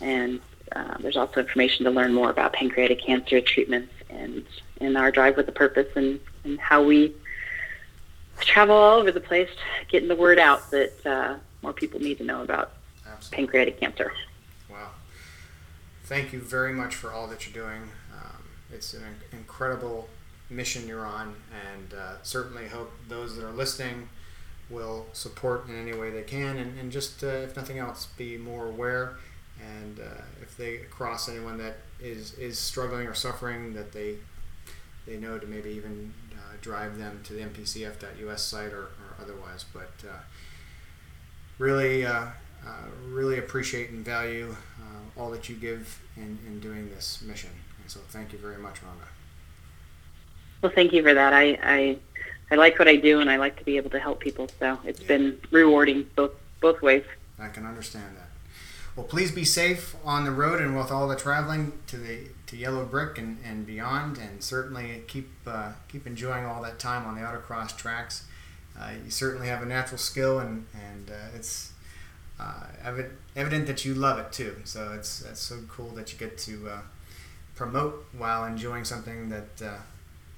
and 0.00 0.40
uh, 0.72 0.96
there's 1.00 1.16
also 1.16 1.40
information 1.40 1.84
to 1.84 1.90
learn 1.90 2.12
more 2.12 2.30
about 2.30 2.52
pancreatic 2.52 3.00
cancer 3.00 3.40
treatments 3.40 3.92
and 4.10 4.44
in 4.80 4.96
our 4.96 5.10
drive 5.10 5.36
with 5.36 5.48
a 5.48 5.52
purpose 5.52 5.88
and, 5.96 6.20
and 6.44 6.58
how 6.60 6.82
we 6.82 7.14
travel 8.40 8.76
all 8.76 8.98
over 8.98 9.10
the 9.10 9.20
place 9.20 9.48
getting 9.88 10.08
the 10.08 10.16
word 10.16 10.38
out 10.38 10.70
that 10.70 11.06
uh, 11.06 11.36
more 11.62 11.72
people 11.72 12.00
need 12.00 12.18
to 12.18 12.24
know 12.24 12.42
about 12.42 12.72
Absolutely. 13.16 13.36
pancreatic 13.36 13.80
cancer. 13.80 14.12
Wow. 14.70 14.90
Thank 16.04 16.32
you 16.32 16.40
very 16.40 16.72
much 16.72 16.94
for 16.94 17.12
all 17.12 17.26
that 17.28 17.46
you're 17.46 17.64
doing. 17.64 17.82
Um, 18.12 18.42
it's 18.72 18.94
an 18.94 19.02
incredible 19.32 20.08
mission 20.48 20.86
you're 20.86 21.04
on, 21.06 21.34
and 21.68 21.94
uh, 21.94 22.14
certainly 22.22 22.68
hope 22.68 22.92
those 23.08 23.36
that 23.36 23.44
are 23.44 23.52
listening 23.52 24.08
will 24.70 25.06
support 25.12 25.68
in 25.68 25.76
any 25.80 25.96
way 25.96 26.10
they 26.10 26.22
can, 26.22 26.56
and, 26.58 26.78
and 26.78 26.90
just, 26.90 27.22
uh, 27.22 27.28
if 27.28 27.56
nothing 27.56 27.78
else, 27.78 28.06
be 28.16 28.36
more 28.36 28.66
aware. 28.66 29.16
And 29.60 30.00
uh, 30.00 30.22
if 30.42 30.56
they 30.56 30.78
cross 30.90 31.28
anyone 31.28 31.58
that 31.58 31.78
is, 32.00 32.34
is 32.34 32.58
struggling 32.58 33.06
or 33.06 33.14
suffering, 33.14 33.72
that 33.74 33.92
they 33.92 34.16
they 35.06 35.16
know 35.16 35.38
to 35.38 35.46
maybe 35.46 35.70
even 35.70 36.12
uh, 36.32 36.56
drive 36.60 36.98
them 36.98 37.20
to 37.24 37.32
the 37.32 37.40
npcf.us 37.40 38.42
site 38.42 38.72
or, 38.72 38.82
or 38.82 39.16
otherwise. 39.22 39.64
But 39.72 39.92
uh, 40.04 40.18
really, 41.58 42.04
uh, 42.04 42.26
really 43.08 43.38
appreciate 43.38 43.90
and 43.90 44.04
value 44.04 44.54
uh, 44.80 45.20
all 45.20 45.30
that 45.30 45.48
you 45.48 45.56
give 45.56 46.00
in, 46.16 46.38
in 46.46 46.60
doing 46.60 46.88
this 46.90 47.22
mission. 47.22 47.50
And 47.80 47.90
so 47.90 48.00
thank 48.08 48.32
you 48.32 48.38
very 48.38 48.58
much, 48.58 48.76
Rhonda. 48.76 49.08
Well, 50.62 50.72
thank 50.74 50.92
you 50.92 51.02
for 51.02 51.14
that. 51.14 51.32
I, 51.32 51.58
I, 51.62 51.98
I 52.50 52.54
like 52.56 52.78
what 52.78 52.88
I 52.88 52.96
do, 52.96 53.20
and 53.20 53.30
I 53.30 53.36
like 53.36 53.56
to 53.58 53.64
be 53.64 53.76
able 53.76 53.90
to 53.90 54.00
help 54.00 54.20
people. 54.20 54.48
So 54.58 54.78
it's 54.84 55.00
yeah. 55.00 55.08
been 55.08 55.40
rewarding 55.50 56.06
both 56.16 56.32
both 56.60 56.80
ways. 56.80 57.04
I 57.38 57.48
can 57.48 57.66
understand 57.66 58.16
that. 58.16 58.28
Well, 58.96 59.04
please 59.04 59.30
be 59.30 59.44
safe 59.44 59.94
on 60.04 60.24
the 60.24 60.30
road 60.30 60.62
and 60.62 60.74
with 60.76 60.90
all 60.90 61.06
the 61.06 61.16
traveling 61.16 61.72
to 61.88 61.98
the 61.98 62.28
to 62.46 62.56
Yellow 62.56 62.84
Brick 62.84 63.18
and, 63.18 63.38
and 63.44 63.66
beyond, 63.66 64.16
and 64.16 64.42
certainly 64.42 65.02
keep 65.06 65.30
uh, 65.46 65.72
keep 65.88 66.06
enjoying 66.06 66.46
all 66.46 66.62
that 66.62 66.78
time 66.78 67.06
on 67.06 67.14
the 67.14 67.20
autocross 67.20 67.76
tracks. 67.76 68.26
Uh, 68.78 68.90
you 69.04 69.10
certainly 69.10 69.48
have 69.48 69.62
a 69.62 69.66
natural 69.66 69.98
skill, 69.98 70.38
and 70.38 70.66
and 70.74 71.10
uh, 71.10 71.36
it's 71.36 71.72
uh, 72.38 72.66
evident, 72.82 73.14
evident 73.34 73.66
that 73.66 73.84
you 73.84 73.94
love 73.94 74.18
it 74.18 74.32
too. 74.32 74.56
So 74.64 74.92
it's 74.92 75.22
it's 75.22 75.40
so 75.40 75.58
cool 75.68 75.88
that 75.90 76.12
you 76.12 76.18
get 76.18 76.38
to 76.38 76.68
uh, 76.68 76.80
promote 77.54 78.06
while 78.16 78.44
enjoying 78.44 78.84
something 78.84 79.28
that 79.30 79.62
uh, 79.62 79.78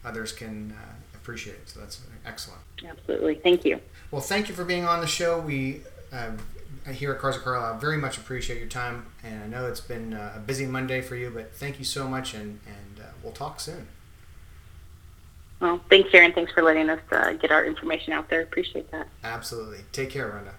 others 0.05 0.33
can 0.33 0.75
appreciate. 1.15 1.69
So 1.69 1.81
that's 1.81 2.01
excellent. 2.25 2.61
Absolutely, 2.87 3.37
thank 3.37 3.65
you. 3.65 3.81
Well, 4.11 4.23
thank 4.23 4.49
you 4.49 4.55
for 4.55 4.65
being 4.65 4.85
on 4.85 5.01
the 5.01 5.07
show. 5.07 5.41
We 5.41 5.83
here 6.93 7.13
at 7.13 7.19
Cars 7.19 7.37
of 7.37 7.43
Carlisle. 7.43 7.79
Very 7.79 7.99
much 7.99 8.17
appreciate 8.17 8.59
your 8.59 8.69
time, 8.69 9.07
and 9.23 9.43
I 9.43 9.47
know 9.47 9.67
it's 9.67 9.81
been 9.81 10.15
uh, 10.15 10.35
a 10.37 10.39
busy 10.39 10.67
Monday 10.67 11.01
for 11.01 11.17
you, 11.17 11.31
but 11.31 11.55
thank 11.55 11.79
you 11.79 11.85
so 11.85 12.09
much, 12.09 12.35
and, 12.35 12.61
and 12.67 13.01
uh, 13.05 13.09
we'll 13.23 13.33
talk 13.33 13.61
soon. 13.61 13.89
Well, 15.61 15.81
thanks, 15.91 16.11
Aaron. 16.13 16.33
Thanks 16.33 16.53
for 16.53 16.63
letting 16.63 16.89
us 16.89 17.01
uh, 17.11 17.33
get 17.33 17.51
our 17.51 17.65
information 17.65 18.13
out 18.13 18.31
there. 18.31 18.43
Appreciate 18.43 18.91
that. 18.93 19.09
Absolutely. 19.25 19.79
Take 19.93 20.11
care, 20.11 20.31
Rhonda. 20.31 20.55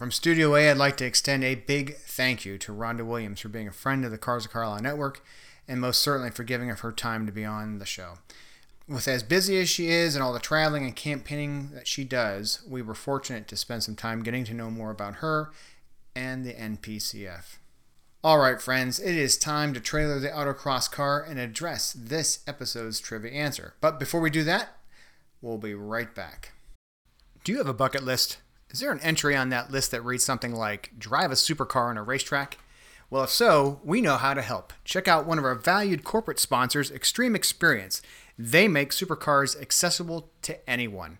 From 0.00 0.10
Studio 0.10 0.56
A, 0.56 0.70
I'd 0.70 0.78
like 0.78 0.96
to 0.96 1.04
extend 1.04 1.44
a 1.44 1.56
big 1.56 1.98
thank 1.98 2.46
you 2.46 2.56
to 2.56 2.72
Rhonda 2.72 3.04
Williams 3.04 3.40
for 3.40 3.50
being 3.50 3.68
a 3.68 3.70
friend 3.70 4.02
of 4.02 4.10
the 4.10 4.16
Cars 4.16 4.46
of 4.46 4.50
Carlisle 4.50 4.80
network, 4.80 5.22
and 5.68 5.78
most 5.78 6.00
certainly 6.00 6.30
for 6.30 6.42
giving 6.42 6.70
of 6.70 6.80
her 6.80 6.90
time 6.90 7.26
to 7.26 7.32
be 7.32 7.44
on 7.44 7.80
the 7.80 7.84
show. 7.84 8.14
With 8.88 9.06
as 9.06 9.22
busy 9.22 9.60
as 9.60 9.68
she 9.68 9.90
is 9.90 10.14
and 10.14 10.24
all 10.24 10.32
the 10.32 10.38
traveling 10.38 10.86
and 10.86 10.96
campaigning 10.96 11.72
that 11.74 11.86
she 11.86 12.04
does, 12.04 12.62
we 12.66 12.80
were 12.80 12.94
fortunate 12.94 13.46
to 13.48 13.58
spend 13.58 13.82
some 13.82 13.94
time 13.94 14.22
getting 14.22 14.42
to 14.44 14.54
know 14.54 14.70
more 14.70 14.90
about 14.90 15.16
her 15.16 15.50
and 16.16 16.46
the 16.46 16.54
NPCF. 16.54 17.58
Alright, 18.24 18.62
friends, 18.62 19.00
it 19.00 19.16
is 19.16 19.36
time 19.36 19.74
to 19.74 19.80
trailer 19.80 20.18
the 20.18 20.28
autocross 20.30 20.90
car 20.90 21.20
and 21.20 21.38
address 21.38 21.92
this 21.92 22.38
episode's 22.46 23.00
trivia 23.00 23.32
answer. 23.32 23.74
But 23.82 24.00
before 24.00 24.22
we 24.22 24.30
do 24.30 24.44
that, 24.44 24.78
we'll 25.42 25.58
be 25.58 25.74
right 25.74 26.14
back. 26.14 26.52
Do 27.44 27.52
you 27.52 27.58
have 27.58 27.68
a 27.68 27.74
bucket 27.74 28.02
list? 28.02 28.38
Is 28.70 28.80
there 28.80 28.92
an 28.92 29.00
entry 29.00 29.34
on 29.34 29.48
that 29.48 29.70
list 29.70 29.90
that 29.90 30.04
reads 30.04 30.24
something 30.24 30.54
like 30.54 30.92
drive 30.98 31.32
a 31.32 31.34
supercar 31.34 31.88
on 31.88 31.96
a 31.96 32.02
racetrack? 32.02 32.58
Well, 33.10 33.24
if 33.24 33.30
so, 33.30 33.80
we 33.82 34.00
know 34.00 34.16
how 34.16 34.34
to 34.34 34.42
help. 34.42 34.72
Check 34.84 35.08
out 35.08 35.26
one 35.26 35.38
of 35.38 35.44
our 35.44 35.56
valued 35.56 36.04
corporate 36.04 36.38
sponsors, 36.38 36.92
Extreme 36.92 37.34
Experience. 37.34 38.00
They 38.38 38.68
make 38.68 38.90
supercars 38.90 39.60
accessible 39.60 40.30
to 40.42 40.70
anyone. 40.70 41.18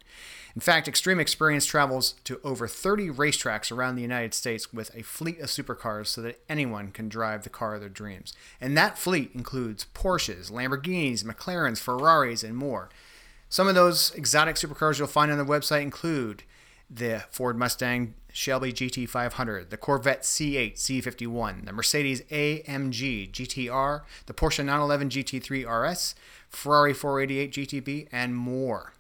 In 0.55 0.61
fact, 0.61 0.87
Extreme 0.87 1.19
Experience 1.19 1.67
travels 1.67 2.15
to 2.25 2.41
over 2.45 2.69
30 2.69 3.09
racetracks 3.09 3.73
around 3.73 3.97
the 3.97 4.03
United 4.03 4.35
States 4.35 4.73
with 4.73 4.95
a 4.95 5.03
fleet 5.03 5.41
of 5.41 5.49
supercars 5.49 6.07
so 6.07 6.23
that 6.23 6.41
anyone 6.49 6.93
can 6.93 7.09
drive 7.09 7.43
the 7.43 7.51
car 7.51 7.75
of 7.75 7.81
their 7.81 7.89
dreams. 7.89 8.33
And 8.61 8.77
that 8.77 8.99
fleet 8.99 9.33
includes 9.35 9.87
Porsches, 9.93 10.51
Lamborghinis, 10.51 11.25
McLarens, 11.25 11.79
Ferraris, 11.81 12.45
and 12.45 12.57
more. 12.57 12.89
Some 13.49 13.67
of 13.67 13.75
those 13.75 14.13
exotic 14.15 14.55
supercars 14.55 14.99
you'll 14.99 15.09
find 15.09 15.33
on 15.33 15.39
the 15.39 15.45
website 15.45 15.83
include 15.83 16.45
the 16.91 17.25
Ford 17.31 17.57
Mustang 17.57 18.15
Shelby 18.33 18.73
GT500, 18.73 19.71
the 19.71 19.77
Corvette 19.77 20.23
C8 20.23 20.75
Z51, 20.75 21.65
the 21.67 21.73
Mercedes 21.73 22.23
AMG 22.23 23.31
GTR, 23.31 24.03
the 24.27 24.35
Porsche 24.35 24.65
911 24.65 25.11
GT3 25.11 25.91
RS, 25.91 26.15
Ferrari 26.49 26.93
488 26.93 27.53
GTB, 27.53 28.09
and 28.11 28.35
more. 28.35 28.93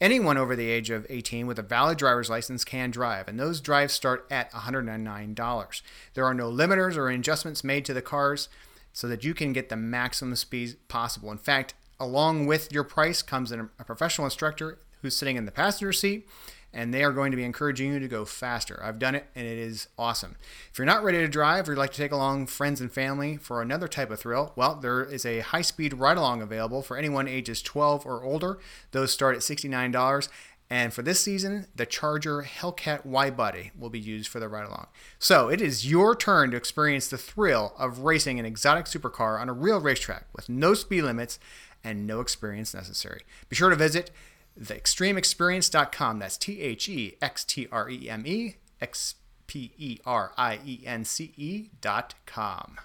Anyone 0.00 0.38
over 0.38 0.56
the 0.56 0.70
age 0.70 0.88
of 0.88 1.06
18 1.10 1.46
with 1.46 1.58
a 1.58 1.62
valid 1.62 1.98
driver's 1.98 2.30
license 2.30 2.64
can 2.64 2.90
drive, 2.90 3.28
and 3.28 3.38
those 3.38 3.60
drives 3.60 3.92
start 3.92 4.26
at 4.30 4.50
$109. 4.52 5.82
There 6.14 6.24
are 6.24 6.34
no 6.34 6.50
limiters 6.50 6.96
or 6.96 7.10
adjustments 7.10 7.62
made 7.62 7.84
to 7.84 7.92
the 7.92 8.00
cars 8.00 8.48
so 8.94 9.06
that 9.08 9.24
you 9.24 9.34
can 9.34 9.52
get 9.52 9.68
the 9.68 9.76
maximum 9.76 10.36
speed 10.36 10.76
possible. 10.88 11.30
In 11.30 11.36
fact, 11.36 11.74
along 11.98 12.46
with 12.46 12.72
your 12.72 12.82
price 12.82 13.20
comes 13.20 13.52
a 13.52 13.68
professional 13.84 14.24
instructor 14.24 14.78
who's 15.02 15.16
sitting 15.16 15.36
in 15.36 15.44
the 15.44 15.52
passenger 15.52 15.92
seat 15.92 16.26
and 16.72 16.94
they 16.94 17.02
are 17.02 17.12
going 17.12 17.30
to 17.30 17.36
be 17.36 17.44
encouraging 17.44 17.92
you 17.92 17.98
to 17.98 18.08
go 18.08 18.24
faster. 18.24 18.80
I've 18.82 18.98
done 18.98 19.14
it 19.14 19.26
and 19.34 19.46
it 19.46 19.58
is 19.58 19.88
awesome. 19.98 20.36
If 20.70 20.78
you're 20.78 20.86
not 20.86 21.02
ready 21.02 21.18
to 21.18 21.28
drive 21.28 21.68
or 21.68 21.72
you'd 21.72 21.78
like 21.78 21.92
to 21.92 21.96
take 21.96 22.12
along 22.12 22.46
friends 22.46 22.80
and 22.80 22.92
family 22.92 23.36
for 23.36 23.60
another 23.60 23.88
type 23.88 24.10
of 24.10 24.20
thrill, 24.20 24.52
well, 24.56 24.76
there 24.76 25.02
is 25.02 25.26
a 25.26 25.40
high 25.40 25.62
speed 25.62 25.94
ride 25.94 26.16
along 26.16 26.42
available 26.42 26.82
for 26.82 26.96
anyone 26.96 27.26
ages 27.26 27.62
12 27.62 28.06
or 28.06 28.22
older. 28.22 28.58
Those 28.92 29.12
start 29.12 29.34
at 29.36 29.42
$69. 29.42 30.28
And 30.72 30.94
for 30.94 31.02
this 31.02 31.20
season, 31.20 31.66
the 31.74 31.84
Charger 31.84 32.42
Hellcat 32.42 33.04
Widebody 33.04 33.72
will 33.76 33.90
be 33.90 33.98
used 33.98 34.28
for 34.28 34.38
the 34.38 34.48
ride 34.48 34.66
along. 34.66 34.86
So 35.18 35.48
it 35.48 35.60
is 35.60 35.90
your 35.90 36.14
turn 36.14 36.52
to 36.52 36.56
experience 36.56 37.08
the 37.08 37.18
thrill 37.18 37.74
of 37.76 38.00
racing 38.00 38.38
an 38.38 38.46
exotic 38.46 38.84
supercar 38.84 39.40
on 39.40 39.48
a 39.48 39.52
real 39.52 39.80
racetrack 39.80 40.26
with 40.32 40.48
no 40.48 40.74
speed 40.74 41.02
limits 41.02 41.40
and 41.82 42.06
no 42.06 42.20
experience 42.20 42.72
necessary. 42.72 43.22
Be 43.48 43.56
sure 43.56 43.70
to 43.70 43.76
visit 43.76 44.12
thextremeexperience.com. 44.58 46.18
That's 46.18 46.36
T 46.36 46.60
H 46.60 46.88
E 46.88 47.16
X 47.20 47.44
T 47.44 47.68
R 47.70 47.90
E 47.90 48.08
M 48.08 48.24
E 48.26 48.56
X 48.80 49.16
P 49.46 49.72
E 49.76 49.98
R 50.06 50.32
I 50.36 50.60
E 50.64 50.82
N 50.86 51.04
C 51.04 51.34
E.com. 51.36 52.78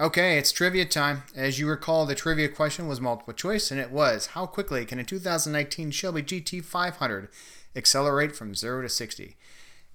Okay, 0.00 0.38
it's 0.38 0.52
trivia 0.52 0.86
time. 0.86 1.24
As 1.36 1.58
you 1.58 1.68
recall, 1.68 2.06
the 2.06 2.14
trivia 2.14 2.48
question 2.48 2.88
was 2.88 2.98
multiple 2.98 3.34
choice, 3.34 3.70
and 3.70 3.78
it 3.78 3.90
was 3.90 4.28
How 4.28 4.46
quickly 4.46 4.86
can 4.86 4.98
a 4.98 5.04
2019 5.04 5.90
Shelby 5.90 6.22
GT500 6.22 7.28
accelerate 7.76 8.34
from 8.34 8.54
0 8.54 8.82
to 8.82 8.88
60? 8.88 9.36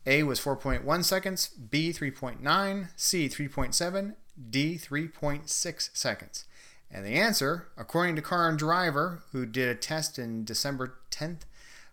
A 0.06 0.24
was 0.24 0.40
4.1 0.40 1.04
seconds, 1.04 1.48
B 1.48 1.90
3.9, 1.90 2.90
C 2.96 3.28
3.7, 3.28 4.16
D 4.50 4.76
3.6 4.76 5.90
seconds. 5.94 6.46
And 6.92 7.06
the 7.06 7.16
answer, 7.16 7.68
according 7.78 8.16
to 8.16 8.22
Car 8.22 8.48
and 8.48 8.58
Driver, 8.58 9.22
who 9.32 9.46
did 9.46 9.70
a 9.70 9.76
test 9.76 10.18
in 10.18 10.46
December 10.46 10.96
10th 11.12 11.42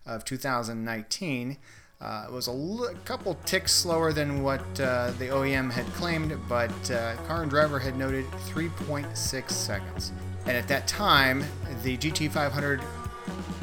of 0.05 0.23
2019, 0.23 1.57
uh, 2.01 2.27
was 2.31 2.47
a 2.47 2.51
l- 2.51 2.93
couple 3.05 3.35
ticks 3.45 3.71
slower 3.73 4.11
than 4.13 4.43
what 4.43 4.61
uh, 4.79 5.11
the 5.17 5.27
OEM 5.27 5.71
had 5.71 5.85
claimed, 5.93 6.37
but 6.47 6.91
uh, 6.91 7.15
Car 7.27 7.41
and 7.41 7.49
Driver 7.49 7.79
had 7.79 7.97
noted 7.97 8.25
3.6 8.47 9.51
seconds. 9.51 10.11
And 10.45 10.55
at 10.55 10.67
that 10.67 10.87
time, 10.87 11.43
the 11.83 11.97
GT500 11.97 12.83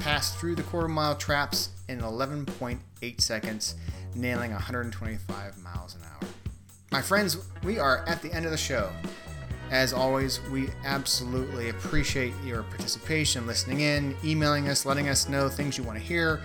passed 0.01 0.37
through 0.39 0.57
the 0.57 0.63
quarter 0.65 0.89
mile 0.89 1.15
traps 1.15 1.71
in 1.89 2.01
11.8 2.01 3.21
seconds, 3.21 3.75
nailing 4.15 4.51
125 4.53 5.59
miles 5.59 5.95
an 5.95 6.03
hour. 6.03 6.29
My 6.91 7.01
friends, 7.03 7.39
we 7.63 7.79
are 7.79 8.05
at 8.09 8.21
the 8.23 8.33
end 8.33 8.45
of 8.45 8.51
the 8.51 8.57
show. 8.59 8.91
As 9.73 9.95
always, 9.95 10.39
we 10.51 10.69
absolutely 10.85 11.71
appreciate 11.71 12.35
your 12.45 12.63
participation, 12.63 13.47
listening 13.47 13.81
in, 13.81 14.15
emailing 14.23 14.69
us, 14.69 14.85
letting 14.85 15.09
us 15.09 15.31
know 15.31 15.49
things 15.49 15.79
you 15.79 15.83
want 15.83 15.99
to 15.99 16.05
hear, 16.05 16.43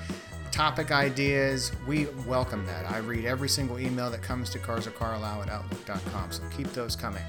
topic 0.50 0.94
ideas. 0.94 1.74
We 1.86 2.06
welcome 2.26 2.66
that. 2.68 2.90
I 2.90 3.00
read 3.00 3.26
every 3.26 3.50
single 3.50 3.80
email 3.80 4.10
that 4.12 4.22
comes 4.22 4.50
to 4.52 4.60
carsofcarlisle 4.60 5.42
at 5.42 5.50
outlook.com, 5.50 6.32
so 6.32 6.42
keep 6.56 6.72
those 6.72 6.96
coming. 6.96 7.22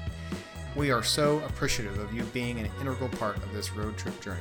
We 0.73 0.89
are 0.89 1.03
so 1.03 1.39
appreciative 1.39 1.99
of 1.99 2.13
you 2.13 2.23
being 2.23 2.59
an 2.59 2.69
integral 2.79 3.09
part 3.09 3.35
of 3.35 3.51
this 3.51 3.73
road 3.73 3.97
trip 3.97 4.21
journey. 4.21 4.39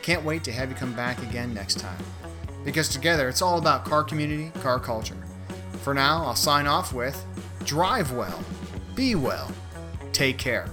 Can't 0.00 0.24
wait 0.24 0.42
to 0.44 0.52
have 0.52 0.70
you 0.70 0.74
come 0.74 0.94
back 0.94 1.22
again 1.22 1.52
next 1.52 1.80
time. 1.80 2.02
Because 2.64 2.88
together, 2.88 3.28
it's 3.28 3.42
all 3.42 3.58
about 3.58 3.84
car 3.84 4.04
community, 4.04 4.58
car 4.60 4.80
culture. 4.80 5.22
For 5.82 5.92
now, 5.92 6.24
I'll 6.24 6.34
sign 6.34 6.66
off 6.66 6.94
with 6.94 7.22
drive 7.64 8.12
well, 8.12 8.42
be 8.94 9.16
well, 9.16 9.52
take 10.14 10.38
care. 10.38 10.64